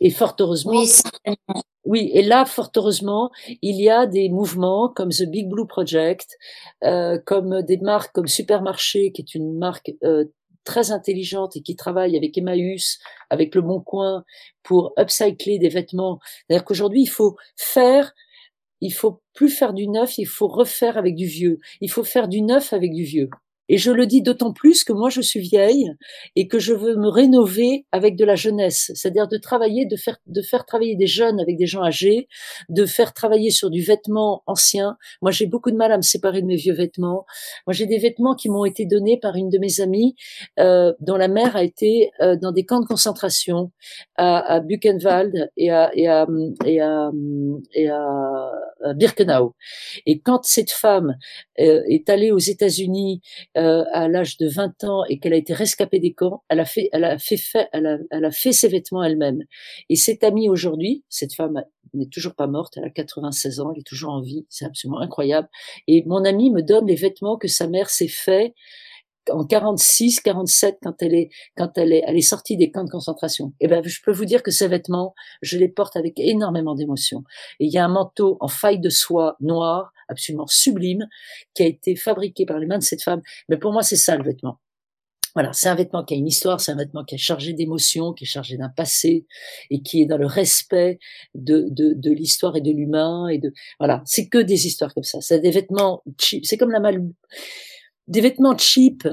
[0.00, 0.90] Et fort heureusement oui,
[1.84, 3.30] oui et là fort heureusement
[3.62, 6.36] il y a des mouvements comme The Big Blue Project
[6.84, 10.24] euh, comme des marques comme Supermarché qui est une marque euh,
[10.68, 12.98] très intelligente et qui travaille avec Emmaüs,
[13.30, 14.22] avec Le Bon Coin
[14.62, 16.18] pour upcycler des vêtements.
[16.46, 18.12] C'est-à-dire qu'aujourd'hui, il faut faire,
[18.82, 21.58] il faut plus faire du neuf, il faut refaire avec du vieux.
[21.80, 23.30] Il faut faire du neuf avec du vieux.
[23.68, 25.92] Et je le dis d'autant plus que moi je suis vieille
[26.36, 30.18] et que je veux me rénover avec de la jeunesse, c'est-à-dire de travailler, de faire,
[30.26, 32.28] de faire travailler des jeunes avec des gens âgés,
[32.68, 34.96] de faire travailler sur du vêtement ancien.
[35.22, 37.26] Moi j'ai beaucoup de mal à me séparer de mes vieux vêtements.
[37.66, 40.14] Moi j'ai des vêtements qui m'ont été donnés par une de mes amies
[40.58, 43.70] euh, dont la mère a été euh, dans des camps de concentration
[44.16, 46.26] à, à Buchenwald et à, et à,
[46.64, 47.10] et à,
[47.74, 48.50] et à,
[48.94, 49.54] Birkenau.
[50.06, 51.16] Et quand cette femme
[51.58, 53.20] euh, est allée aux États-Unis
[53.58, 56.64] euh, à l'âge de 20 ans et qu'elle a été rescapée des camps, elle a
[56.64, 57.38] fait, elle a fait,
[57.72, 59.42] elle, a, elle a fait ses vêtements elle-même.
[59.88, 63.80] Et cette amie aujourd'hui, cette femme n'est toujours pas morte, elle a 96 ans, elle
[63.80, 65.48] est toujours en vie, c'est absolument incroyable.
[65.88, 68.54] Et mon amie me donne les vêtements que sa mère s'est fait
[69.30, 72.90] en 46, 47, quand elle est, quand elle est, elle est sortie des camps de
[72.90, 73.52] concentration.
[73.60, 76.74] Et eh ben, je peux vous dire que ces vêtements, je les porte avec énormément
[76.74, 77.24] d'émotion.
[77.60, 81.06] Il y a un manteau en faille de soie noire, absolument sublime,
[81.54, 83.22] qui a été fabriqué par les mains de cette femme.
[83.48, 84.58] Mais pour moi, c'est ça le vêtement.
[85.34, 88.12] Voilà, c'est un vêtement qui a une histoire, c'est un vêtement qui est chargé d'émotions,
[88.12, 89.26] qui est chargé d'un passé
[89.70, 90.98] et qui est dans le respect
[91.34, 95.04] de, de, de l'histoire et de l'humain et de voilà, c'est que des histoires comme
[95.04, 95.20] ça.
[95.20, 97.04] C'est des vêtements cheap, c'est comme la mal
[98.08, 99.06] des vêtements cheap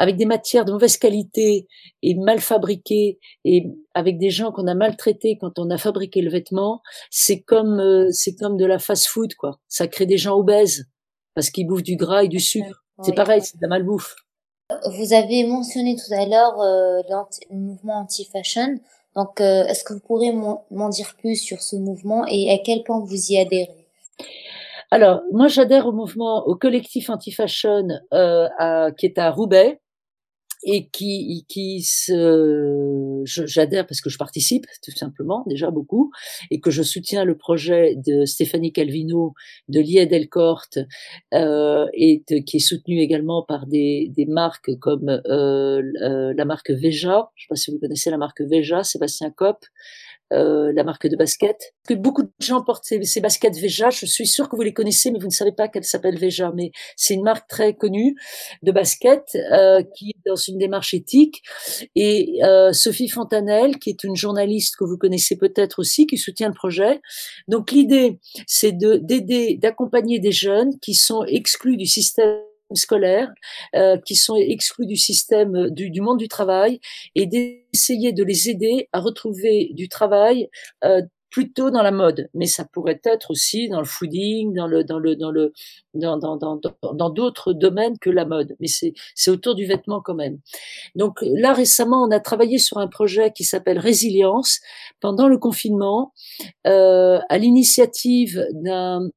[0.00, 1.68] avec des matières de mauvaise qualité
[2.02, 6.30] et mal fabriquées et avec des gens qu'on a maltraités quand on a fabriqué le
[6.30, 6.80] vêtement,
[7.10, 9.60] c'est comme euh, c'est comme de la fast-food quoi.
[9.68, 10.86] Ça crée des gens obèses
[11.34, 12.82] parce qu'ils bouffent du gras et du sucre.
[13.02, 14.14] C'est pareil, c'est de la malbouffe.
[14.92, 17.02] Vous avez mentionné tout à l'heure euh,
[17.50, 18.78] le mouvement anti-fashion.
[19.16, 22.84] Donc, euh, est-ce que vous pourrez m'en dire plus sur ce mouvement et à quel
[22.84, 23.79] point vous y adhérez?
[24.90, 29.80] Alors, moi, j'adhère au mouvement, au collectif anti-fashion euh, qui est à Roubaix
[30.62, 36.10] et qui, qui se, j'adhère parce que je participe tout simplement déjà beaucoup
[36.50, 39.34] et que je soutiens le projet de Stéphanie Calvino
[39.68, 40.68] de Lied Delcourt
[41.32, 46.70] euh, et qui est soutenu également par des, des marques comme euh, euh, la marque
[46.70, 47.30] Veja.
[47.36, 49.64] Je ne sais pas si vous connaissez la marque Veja, Sébastien Kopp.
[50.32, 51.74] Euh, la marque de basket.
[51.88, 53.90] Que beaucoup de gens portent ces, baskets Veja.
[53.90, 56.52] Je suis sûre que vous les connaissez, mais vous ne savez pas qu'elle s'appelle Veja.
[56.54, 58.14] Mais c'est une marque très connue
[58.62, 61.42] de basket euh, qui est dans une démarche éthique.
[61.96, 66.48] Et euh, Sophie Fontanelle, qui est une journaliste que vous connaissez peut-être aussi, qui soutient
[66.48, 67.00] le projet.
[67.48, 72.38] Donc l'idée, c'est de d'aider, d'accompagner des jeunes qui sont exclus du système
[72.74, 73.32] scolaires
[73.74, 76.80] euh, qui sont exclus du système euh, du, du, monde du travail
[77.14, 80.48] et d'essayer de les aider à retrouver du travail
[80.84, 84.84] euh, plutôt dans la mode, mais ça pourrait être aussi dans le fooding, dans le
[84.84, 85.52] dans le dans le
[85.94, 86.60] dans dans dans
[86.92, 90.38] dans d'autres domaines que la mode, mais c'est c'est autour du vêtement quand même.
[90.96, 94.60] Donc là récemment, on a travaillé sur un projet qui s'appelle Résilience.
[95.00, 96.12] Pendant le confinement,
[96.66, 99.08] euh, à l'initiative d'un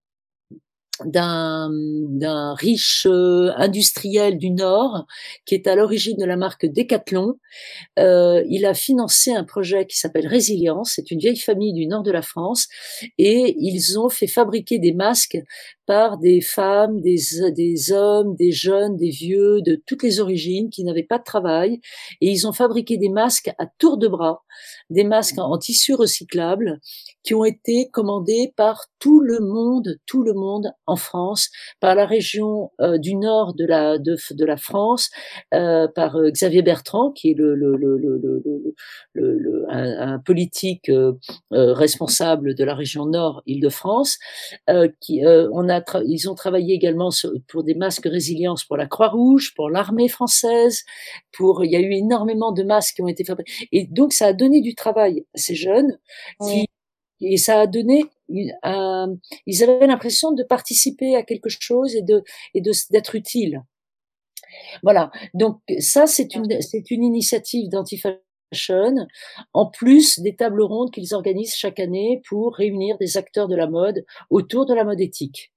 [1.06, 1.70] d'un
[2.10, 5.06] d'un riche euh, industriel du Nord
[5.45, 7.36] qui est à l'origine de la marque Decathlon.
[7.99, 10.93] Euh, il a financé un projet qui s'appelle Résilience.
[10.95, 12.68] C'est une vieille famille du Nord de la France
[13.18, 15.38] et ils ont fait fabriquer des masques
[15.86, 17.17] par des femmes, des,
[17.55, 21.79] des hommes, des jeunes, des vieux, de toutes les origines qui n'avaient pas de travail.
[22.21, 24.43] Et ils ont fabriqué des masques à tour de bras,
[24.89, 26.79] des masques en, tissu recyclable
[27.23, 32.05] qui ont été commandés par tout le monde, tout le monde en France, par la
[32.05, 35.09] région euh, du nord de la, de, de la France,
[35.53, 37.97] euh, par euh, Xavier Bertrand, qui est le, le, le,
[39.13, 41.13] le un, un, politique euh,
[41.51, 44.17] responsable de la région nord Île-de-France,
[44.99, 45.72] qui on a
[46.05, 47.09] ils ont travaillé également
[47.47, 50.84] pour des masques résilience pour la Croix-Rouge, pour l'armée française,
[51.32, 53.67] pour, il y a eu énormément de masques qui ont été fabriqués.
[53.71, 55.97] Et donc, ça a donné du travail à ces jeunes
[56.41, 56.67] qui,
[57.21, 58.05] et ça a donné
[58.63, 59.15] un,
[59.45, 63.63] ils avaient l'impression de participer à quelque chose et de, et de, d'être utile.
[64.84, 65.11] Voilà.
[65.34, 68.19] Donc ça, c'est une, c'est une initiative d'antifascisme
[69.53, 73.67] en plus des tables rondes qu'ils organisent chaque année pour réunir des acteurs de la
[73.67, 75.53] mode autour de la mode éthique.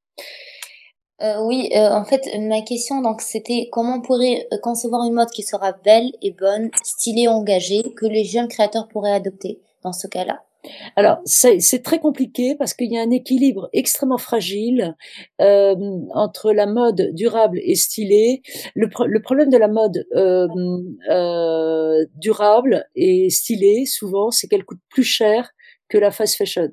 [1.22, 5.14] Euh, oui, euh, en fait, ma question, donc, c'était comment on pourrait euh, concevoir une
[5.14, 9.92] mode qui sera belle et bonne, stylée, engagée, que les jeunes créateurs pourraient adopter dans
[9.92, 10.42] ce cas-là?
[10.96, 14.96] Alors, c'est très compliqué parce qu'il y a un équilibre extrêmement fragile
[15.40, 15.76] euh,
[16.12, 18.42] entre la mode durable et stylée.
[18.74, 20.48] Le, le problème de la mode euh,
[21.08, 25.50] euh, durable et stylée, souvent, c'est qu'elle coûte plus cher
[25.88, 26.68] que la fast fashion.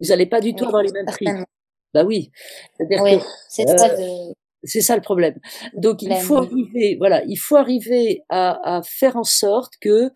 [0.00, 1.26] Vous n'allez pas du tout avoir les mêmes prix.
[1.94, 2.30] Bah oui.
[2.80, 3.18] Oui,
[3.48, 4.34] c'est ça de
[4.64, 5.34] c'est ça le problème.
[5.74, 10.10] Donc il faut arriver, voilà, il faut arriver à, à faire en sorte que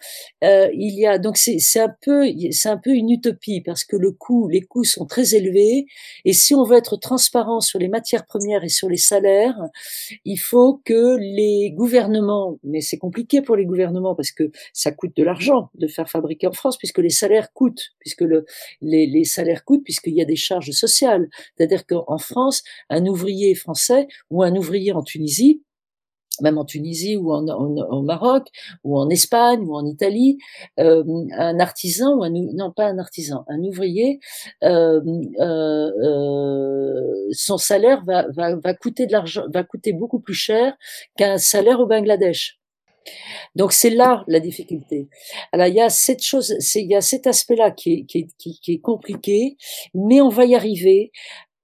[0.45, 3.85] euh, il y a donc c'est c'est un peu c'est un peu une utopie parce
[3.85, 5.87] que le coût, les coûts sont très élevés
[6.25, 9.57] et si on veut être transparent sur les matières premières et sur les salaires,
[10.25, 15.17] il faut que les gouvernements, mais c'est compliqué pour les gouvernements parce que ça coûte
[15.17, 18.45] de l'argent de faire fabriquer en France puisque les salaires coûtent, puisque le
[18.81, 21.29] les, les salaires coûtent puisqu'il y a des charges sociales.
[21.57, 24.07] C'est-à-dire qu'en France, un ouvrier français
[24.37, 25.63] ou un ouvrier en Tunisie,
[26.43, 28.49] même en Tunisie ou en, en, Maroc
[28.85, 30.37] ou en Espagne ou en Italie,
[30.79, 34.21] euh, un artisan ou un non pas un artisan, un ouvrier,
[34.63, 35.01] euh,
[35.41, 37.01] euh,
[37.33, 40.75] son salaire va, coûter de l'argent, va coûter beaucoup plus cher
[41.17, 42.59] qu'un salaire au Bangladesh.
[43.55, 45.09] Donc c'est là la difficulté.
[45.53, 48.07] Alors il y a cette chose, il y a cet aspect-là qui
[48.69, 49.57] est compliqué,
[49.95, 51.13] mais on va y arriver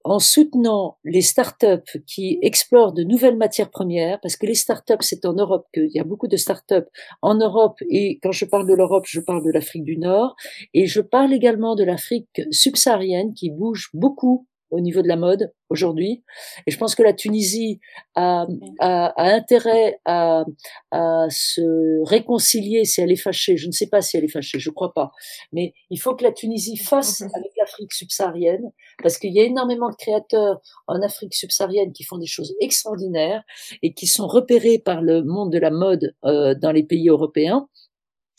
[0.03, 5.25] en soutenant les startups qui explorent de nouvelles matières premières, parce que les startups, c'est
[5.25, 6.89] en Europe qu'il y a beaucoup de startups
[7.21, 10.35] en Europe, et quand je parle de l'Europe, je parle de l'Afrique du Nord,
[10.73, 15.53] et je parle également de l'Afrique subsaharienne qui bouge beaucoup au niveau de la mode
[15.69, 16.23] aujourd'hui.
[16.65, 17.79] Et je pense que la Tunisie
[18.15, 18.47] a,
[18.79, 20.45] a, a intérêt à,
[20.91, 23.55] à, se réconcilier si elle est fâchée.
[23.55, 25.11] Je ne sais pas si elle est fâchée, je crois pas.
[25.51, 28.71] Mais il faut que la Tunisie fasse avec l'Afrique subsaharienne,
[29.01, 33.43] parce qu'il y a énormément de créateurs en Afrique subsaharienne qui font des choses extraordinaires
[33.83, 37.67] et qui sont repérés par le monde de la mode euh, dans les pays européens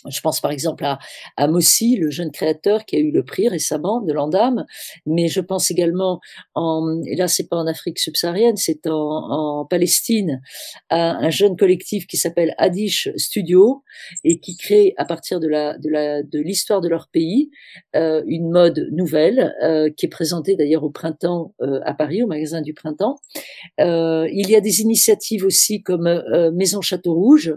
[0.08, 0.98] je pense par exemple à,
[1.36, 4.64] à Mossi, le jeune créateur qui a eu le prix récemment de l'Andam,
[5.06, 6.20] mais je pense également
[6.54, 10.42] en, et là c'est pas en Afrique subsaharienne, c'est en, en, Palestine,
[10.90, 13.82] à un jeune collectif qui s'appelle Adish Studio
[14.24, 17.50] et qui crée à partir de la de la de l'histoire de leur pays
[17.96, 22.26] euh, une mode nouvelle euh, qui est présentée d'ailleurs au printemps euh, à Paris au
[22.26, 23.16] magasin du printemps.
[23.78, 26.22] Il y a des initiatives aussi comme
[26.54, 27.56] Maison Château Rouge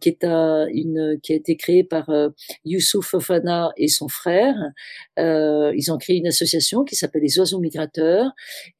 [0.00, 2.28] qui est à, une qui a été créée par euh,
[2.64, 4.54] Youssouf Fofana et son frère.
[5.18, 8.30] Euh, ils ont créé une association qui s'appelle les Oiseaux Migrateurs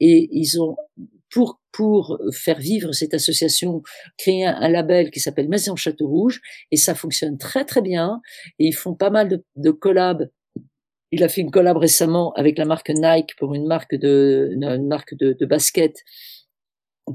[0.01, 0.76] et ils ont
[1.30, 3.82] pour pour faire vivre cette association,
[4.18, 6.41] créé un, label qui s'appelle Maison Château Rouge
[6.72, 8.20] et ça fonctionne très très bien
[8.59, 10.28] et ils font pas mal de, de collabs
[11.12, 14.86] il a fait une collab récemment avec la marque Nike pour une marque de, une
[14.86, 15.97] marque de, de basket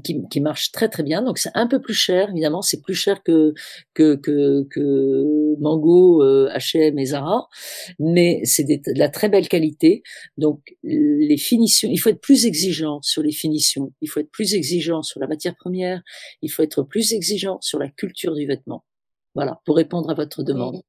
[0.02, 1.22] qui, qui, marche très très bien.
[1.22, 3.54] Donc c'est un peu plus cher, évidemment, c'est plus cher que
[3.94, 7.48] que que, que Mango, euh, H&M et Zara,
[7.98, 10.02] mais c'est de la très belle qualité.
[10.38, 14.54] Donc les finitions, il faut être plus exigeant sur les finitions, il faut être plus
[14.54, 16.02] exigeant sur la matière première,
[16.42, 18.84] il faut être plus exigeant sur la culture du vêtement.
[19.34, 20.80] Voilà, pour répondre à votre demande.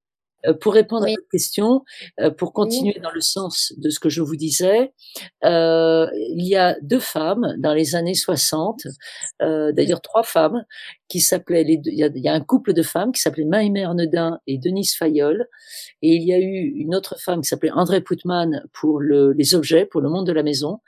[0.46, 1.84] Euh, pour répondre à votre question,
[2.20, 4.94] euh, pour continuer dans le sens de ce que je vous disais,
[5.44, 8.84] euh, il y a deux femmes dans les années 60,
[9.42, 10.64] euh, d'ailleurs trois femmes,
[11.08, 14.94] qui s'appelaient, il, y a, un couple de femmes qui s'appelait Maïmé Arnedin et Denise
[14.96, 15.48] Fayol,
[16.02, 19.56] et il y a eu une autre femme qui s'appelait André Putman pour le, les
[19.56, 20.82] objets, pour le monde de la maison,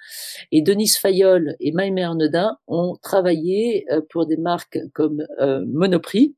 [0.52, 5.26] et Denise Fayol et Maïmé Arnedin ont travaillé pour des marques comme
[5.68, 6.36] Monoprix,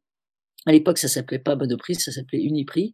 [0.65, 2.93] à l'époque, ça s'appelait pas Monoprix, ça s'appelait Uniprix.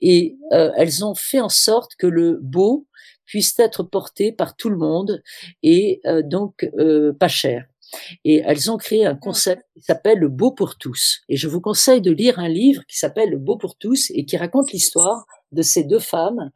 [0.00, 2.86] Et euh, elles ont fait en sorte que le beau
[3.24, 5.22] puisse être porté par tout le monde
[5.62, 7.66] et euh, donc euh, pas cher.
[8.24, 11.20] Et elles ont créé un concept qui s'appelle le beau pour tous.
[11.28, 14.24] Et je vous conseille de lire un livre qui s'appelle le beau pour tous et
[14.24, 16.50] qui raconte l'histoire de ces deux femmes,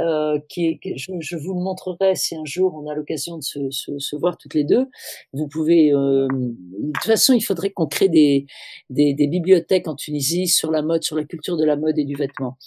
[0.00, 3.70] euh, qui, je, je, vous le montrerai si un jour on a l'occasion de se,
[3.70, 4.86] se, se, voir toutes les deux.
[5.32, 8.46] Vous pouvez, euh, de toute façon, il faudrait qu'on crée des,
[8.90, 12.04] des, des, bibliothèques en Tunisie sur la mode, sur la culture de la mode et
[12.04, 12.58] du vêtement.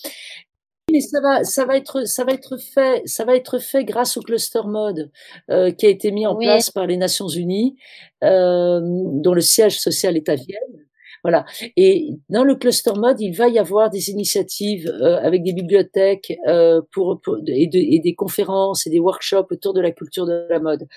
[0.89, 4.15] Mais ça va, ça va être, ça va être fait, ça va être fait grâce
[4.15, 5.11] au cluster mode
[5.51, 7.75] euh, qui a été mis en place par les Nations Unies,
[8.23, 10.86] euh, dont le siège social est à Vienne
[11.27, 11.43] Voilà.
[11.75, 16.33] Et dans le cluster mode, il va y avoir des initiatives euh, avec des bibliothèques
[16.47, 20.87] euh, pour, et, des conférences et des workshops autour de la culture de la mode.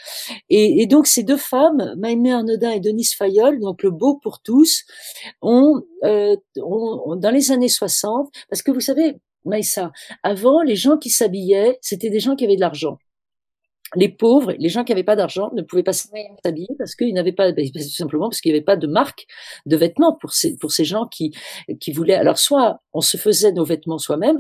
[0.49, 4.85] Et, donc ces deux femmes, Maïmé Arnaudin et Denise Fayol, donc le beau pour tous,
[5.43, 9.91] ont, euh, ont dans les années 60, parce que vous savez, Maïssa,
[10.23, 12.99] avant les gens qui s'habillaient, c'était des gens qui avaient de l'argent
[13.97, 17.33] les pauvres, les gens qui n'avaient pas d'argent ne pouvaient pas s'habiller parce qu'ils n'avaient
[17.33, 19.27] pas, ben, tout simplement parce qu'il n'y avait pas de marque
[19.67, 21.33] de vêtements pour ces, pour ces gens qui,
[21.81, 22.15] qui voulaient.
[22.15, 24.39] Alors, soit on se faisait nos vêtements soi-même.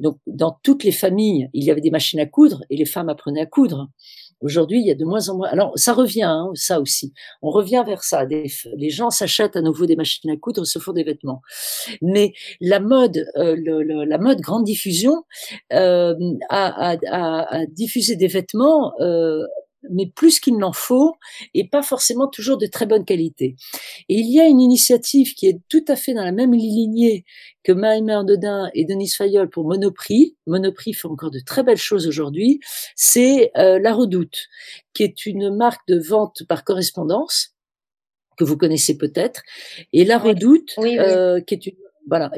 [0.00, 3.08] Donc, dans toutes les familles, il y avait des machines à coudre et les femmes
[3.08, 3.88] apprenaient à coudre.
[4.40, 5.48] Aujourd'hui, il y a de moins en moins.
[5.48, 7.12] Alors, ça revient, hein, ça aussi.
[7.40, 8.24] On revient vers ça.
[8.24, 11.40] les gens s'achètent à nouveau des machines à coudre, se font des vêtements.
[12.02, 15.24] Mais la mode, euh, le, la mode grande diffusion
[15.72, 16.14] euh,
[16.50, 16.96] a,
[17.68, 18.92] diffusé des vêtements.
[19.00, 19.42] Euh,
[19.90, 21.16] mais plus qu'il n'en faut,
[21.54, 23.56] et pas forcément toujours de très bonne qualité.
[24.08, 27.24] Et il y a une initiative qui est tout à fait dans la même lignée
[27.62, 30.36] que Maïmer Dedin et Denis Fayol pour Monoprix.
[30.46, 32.60] Monoprix fait encore de très belles choses aujourd'hui.
[32.94, 34.46] C'est euh, La Redoute,
[34.92, 37.54] qui est une marque de vente par correspondance
[38.36, 39.42] que vous connaissez peut-être,
[39.94, 41.76] et La Redoute, euh, qui est une
[42.08, 42.30] voilà,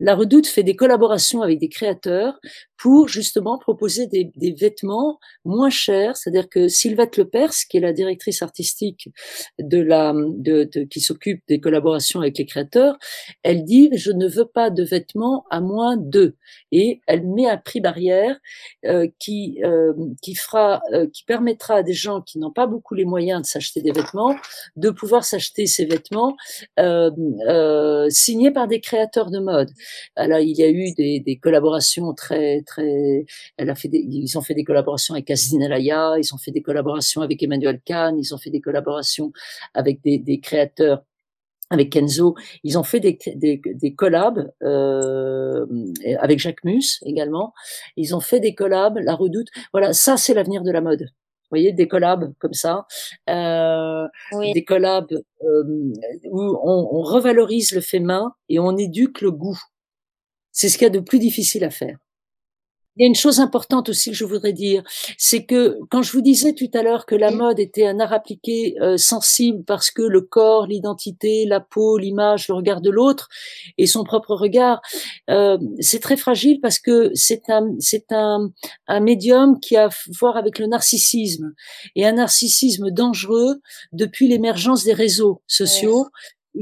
[0.00, 2.40] la Redoute fait des collaborations avec des créateurs
[2.78, 6.16] pour justement proposer des, des vêtements moins chers.
[6.16, 9.10] C'est-à-dire que Sylvette Lepers, qui est la directrice artistique
[9.58, 12.98] de la, de, de, qui s'occupe des collaborations avec les créateurs,
[13.42, 16.36] elle dit je ne veux pas de vêtements à moins de
[16.72, 18.38] et elle met un prix barrière
[18.84, 22.94] euh, qui euh, qui fera euh, qui permettra à des gens qui n'ont pas beaucoup
[22.94, 24.36] les moyens de s'acheter des vêtements
[24.76, 26.36] de pouvoir s'acheter ces vêtements
[26.78, 27.10] euh,
[27.48, 29.70] euh, signés par des créateurs de mode.
[30.16, 33.24] Alors, il y a eu des, des collaborations très, très.
[33.56, 36.52] Elle a fait des, ils ont fait des collaborations avec Azine Alaya, ils ont fait
[36.52, 39.32] des collaborations avec Emmanuel Kahn, ils ont fait des collaborations
[39.74, 41.02] avec des, des créateurs
[41.70, 45.66] avec Kenzo, ils ont fait des, des, des collabs euh,
[46.18, 47.52] avec Jacques Mus également.
[47.96, 49.48] Ils ont fait des collabs, La Redoute.
[49.72, 51.02] Voilà, ça c'est l'avenir de la mode.
[51.02, 52.86] Vous voyez, des collabs comme ça,
[53.30, 54.06] euh,
[54.52, 55.12] des collabs
[55.42, 55.92] euh,
[56.30, 59.58] où on, on, revalorise le fait main et on éduque le goût.
[60.52, 61.96] C'est ce qu'il y a de plus difficile à faire.
[62.98, 64.82] Il y a une chose importante aussi que je voudrais dire,
[65.16, 68.12] c'est que quand je vous disais tout à l'heure que la mode était un art
[68.12, 73.28] appliqué euh, sensible parce que le corps, l'identité, la peau, l'image, le regard de l'autre
[73.78, 74.80] et son propre regard,
[75.30, 78.50] euh, c'est très fragile parce que c'est un c'est un,
[78.88, 79.88] un médium qui a à
[80.20, 81.54] voir avec le narcissisme
[81.94, 83.60] et un narcissisme dangereux
[83.92, 86.08] depuis l'émergence des réseaux sociaux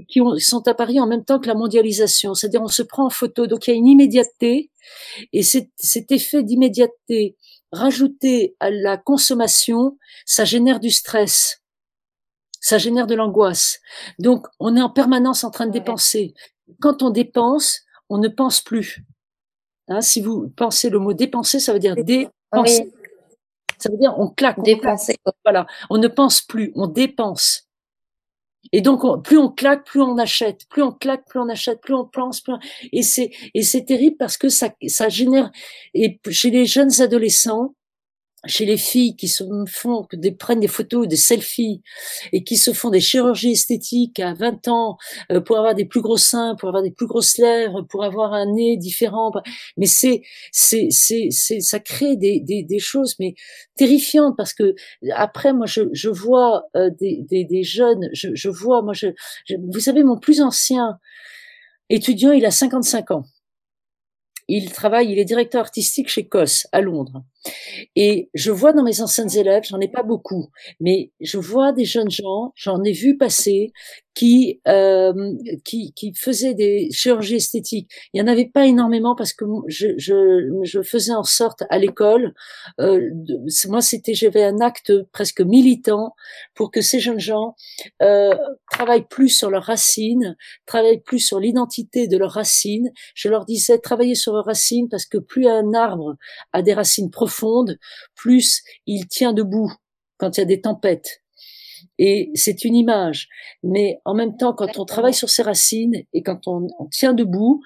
[0.09, 2.34] qui sont apparus en même temps que la mondialisation.
[2.34, 3.47] C'est-à-dire, on se prend en photo.
[3.47, 4.70] Donc, il y a une immédiateté.
[5.32, 7.37] Et cet effet d'immédiateté
[7.72, 11.62] rajouté à la consommation, ça génère du stress.
[12.61, 13.80] Ça génère de l'angoisse.
[14.18, 16.34] Donc, on est en permanence en train de dépenser.
[16.80, 19.05] Quand on dépense, on ne pense plus.
[19.89, 22.93] Hein, si vous pensez le mot dépenser, ça veut dire dépenser.
[23.78, 24.61] Ça veut dire on claque.
[24.62, 25.16] dépenser.
[25.45, 25.66] Voilà.
[25.91, 27.66] On ne pense plus, on dépense.
[28.73, 31.95] Et donc, plus on claque, plus on achète, plus on claque, plus on achète, plus
[31.95, 32.55] on pense, plus
[32.93, 35.51] et c'est et c'est terrible parce que ça ça génère
[35.95, 37.75] et chez les jeunes adolescents,
[38.47, 41.83] chez les filles qui se font, des, prennent des photos, des selfies,
[42.33, 44.97] et qui se font des chirurgies esthétiques à 20 ans
[45.33, 48.33] euh, pour avoir des plus gros seins, pour avoir des plus grosses lèvres, pour avoir
[48.33, 49.31] un nez différent.
[49.77, 50.23] Mais c'est,
[50.53, 53.35] c'est, c'est, ça crée des, des, des choses, mais
[53.77, 54.75] terrifiantes parce que
[55.15, 59.09] après, moi, je, je vois euh, des, des, des, jeunes, je, je vois, moi, je,
[59.73, 60.99] vous savez, mon plus ancien
[61.89, 63.25] étudiant, il a 55 ans.
[64.49, 67.25] Il travaille, il est directeur artistique chez COS à Londres.
[67.95, 70.49] Et je vois dans mes anciennes élèves, j'en ai pas beaucoup,
[70.81, 73.73] mais je vois des jeunes gens, j'en ai vu passer,
[74.17, 77.91] qui, euh, qui, qui faisaient des chirurgies esthétiques.
[78.15, 81.79] Il y en avait pas énormément parce que je, je, je faisais en sorte à
[81.79, 82.33] l'école,
[82.81, 83.11] euh,
[83.69, 86.15] moi c'était, j'avais un acte presque militant
[86.55, 87.57] pour que ces jeunes gens
[88.03, 88.35] euh,
[88.71, 90.35] travaillent plus sur leurs racines,
[90.65, 92.91] travaillent plus sur l'identité de leurs racines.
[93.15, 96.17] Je leur disais travailler sur leurs racines parce que plus un arbre
[96.55, 97.36] a des racines profondes
[98.14, 99.72] plus il tient debout
[100.18, 101.22] quand il y a des tempêtes.
[101.99, 103.28] Et c'est une image.
[103.62, 107.62] Mais en même temps, quand on travaille sur ses racines et quand on, tient debout,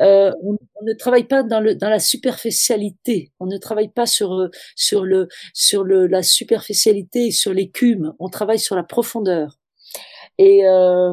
[0.00, 3.32] euh, on, ne travaille pas dans, le, dans la superficialité.
[3.40, 8.14] On ne travaille pas sur, sur, le, sur le, la superficialité et sur l'écume.
[8.18, 9.58] On travaille sur la profondeur.
[10.38, 11.12] Et euh,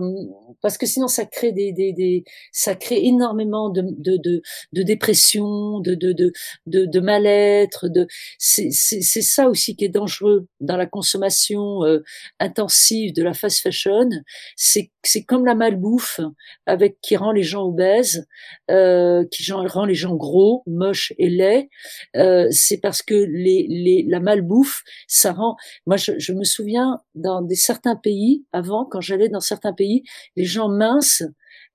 [0.62, 4.42] parce que sinon ça crée des, des, des ça crée énormément de de de,
[4.74, 6.32] de dépression, de de de
[6.66, 7.88] de, mal-être.
[7.88, 8.08] De
[8.40, 12.00] c'est c'est ça aussi qui est dangereux dans la consommation euh,
[12.40, 14.10] intensive de la fast fashion.
[14.56, 16.20] C'est c'est comme la malbouffe
[16.66, 18.28] avec qui rend les gens obèses,
[18.70, 21.70] euh, qui rend les gens gros, moches et laids.
[22.16, 25.56] Euh, c'est parce que les les la malbouffe ça rend.
[25.86, 30.04] Moi je, je me souviens dans des certains pays avant quand j'allais dans certains pays
[30.36, 31.24] les gens minces,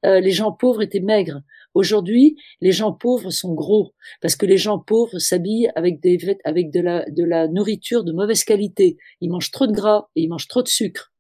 [0.05, 1.41] euh, les gens pauvres étaient maigres.
[1.75, 6.71] Aujourd'hui, les gens pauvres sont gros parce que les gens pauvres s'habillent avec des avec
[6.71, 8.97] de la de la nourriture de mauvaise qualité.
[9.21, 11.13] Ils mangent trop de gras et ils mangent trop de sucre.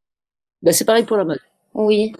[0.62, 1.40] Ben, c'est pareil pour la mode.
[1.74, 2.12] Oui,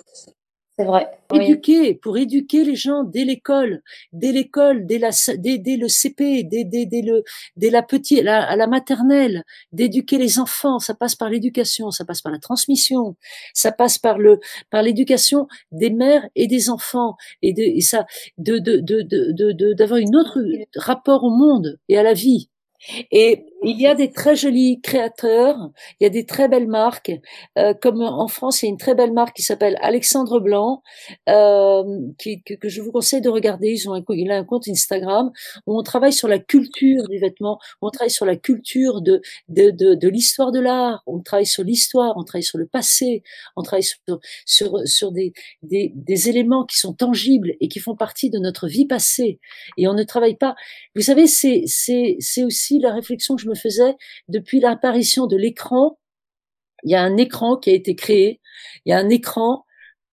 [0.79, 1.09] c'est vrai.
[1.33, 6.45] Éduquer, pour éduquer les gens dès l'école, dès l'école, dès, la, dès, dès le CP,
[6.45, 7.25] dès, dès, dès, le,
[7.57, 10.79] dès la petite, la, à la maternelle, d'éduquer les enfants.
[10.79, 13.17] Ça passe par l'éducation, ça passe par la transmission,
[13.55, 14.39] ça passe par le,
[14.71, 18.05] par l'éducation des mères et des enfants et, de, et ça,
[18.37, 20.39] de, de, de, de, d'avoir une autre
[20.77, 22.51] rapport au monde et à la vie.
[23.11, 27.13] Et il y a des très jolis créateurs, il y a des très belles marques,
[27.59, 30.83] euh, comme en France, il y a une très belle marque qui s'appelle Alexandre Blanc,
[31.29, 31.83] euh,
[32.19, 33.69] que, que, je vous conseille de regarder.
[33.69, 35.33] Ils ont un, il a un compte Instagram
[35.67, 39.71] où on travaille sur la culture du vêtement, on travaille sur la culture de de,
[39.71, 43.23] de, de l'histoire de l'art, on travaille sur l'histoire, on travaille sur le passé,
[43.57, 43.99] on travaille sur
[44.45, 45.33] sur, sur des,
[45.63, 49.41] des, des éléments qui sont tangibles et qui font partie de notre vie passée.
[49.77, 50.55] Et on ne travaille pas.
[50.95, 53.97] Vous savez, c'est c'est c'est aussi la réflexion que je me faisais
[54.29, 55.99] depuis l'apparition de l'écran.
[56.85, 58.41] Il y a un écran qui a été créé.
[58.85, 59.65] Il y a un écran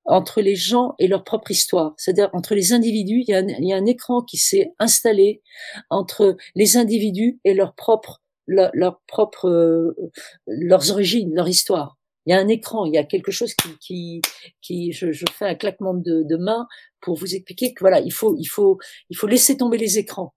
[0.06, 1.94] entre les gens et leur propre histoire.
[1.98, 5.42] C'est-à-dire entre les individus, il y a un, écran qui s'est installé
[5.90, 9.96] entre les individus et leur propre, leur, propre, euh,
[10.48, 11.98] leurs origines, leur histoire.
[12.26, 14.22] Il y a un écran, il y a quelque chose qui,
[14.62, 16.68] qui, je, je fais un claquement de, de main
[17.02, 18.78] pour vous expliquer que voilà, il faut, il faut,
[19.10, 20.34] il faut laisser tomber les écrans.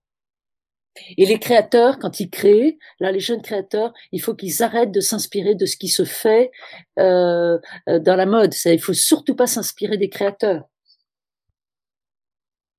[1.17, 5.01] Et les créateurs, quand ils créent, là, les jeunes créateurs, il faut qu'ils arrêtent de
[5.01, 6.51] s'inspirer de ce qui se fait
[6.99, 7.57] euh,
[7.89, 8.53] euh dans la mode.
[8.65, 10.63] Il faut surtout pas s'inspirer des créateurs.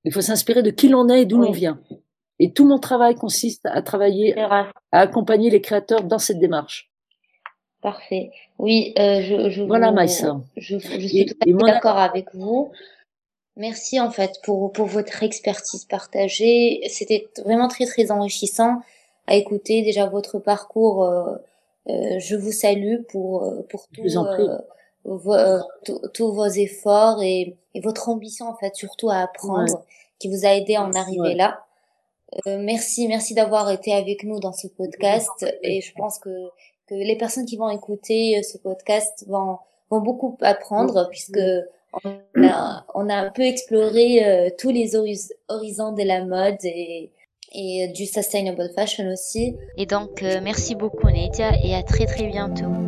[0.04, 1.80] Il faut s'inspirer de qui l'on est et d'où l'on vient.
[2.38, 6.90] Et tout mon travail consiste à travailler, à accompagner les créateurs dans cette démarche.
[7.82, 8.30] Parfait.
[8.58, 12.72] Oui, euh, je, je, voilà, vous, je, je, suis tout à fait d'accord avec vous.
[13.58, 16.80] Merci en fait pour, pour votre expertise partagée.
[16.88, 18.80] C'était vraiment très très enrichissant
[19.26, 21.02] à écouter déjà votre parcours.
[21.04, 21.34] Euh,
[21.88, 23.88] euh, je vous salue pour euh, pour
[26.14, 29.84] tous vos efforts et, et, votre ambition en fait surtout à apprendre
[30.20, 31.64] qui vous a aidé à en arriver là.
[32.46, 36.50] merci merci d'avoir été avec nous dans ce podcast et je pense que
[36.88, 41.40] que les personnes qui vont écouter ce podcast vont vont beaucoup apprendre puisque
[41.92, 47.10] on a, on a un peu exploré euh, tous les horizons de la mode et,
[47.52, 49.56] et du sustainable fashion aussi.
[49.76, 52.87] Et donc, euh, merci beaucoup Nadia et à très très bientôt.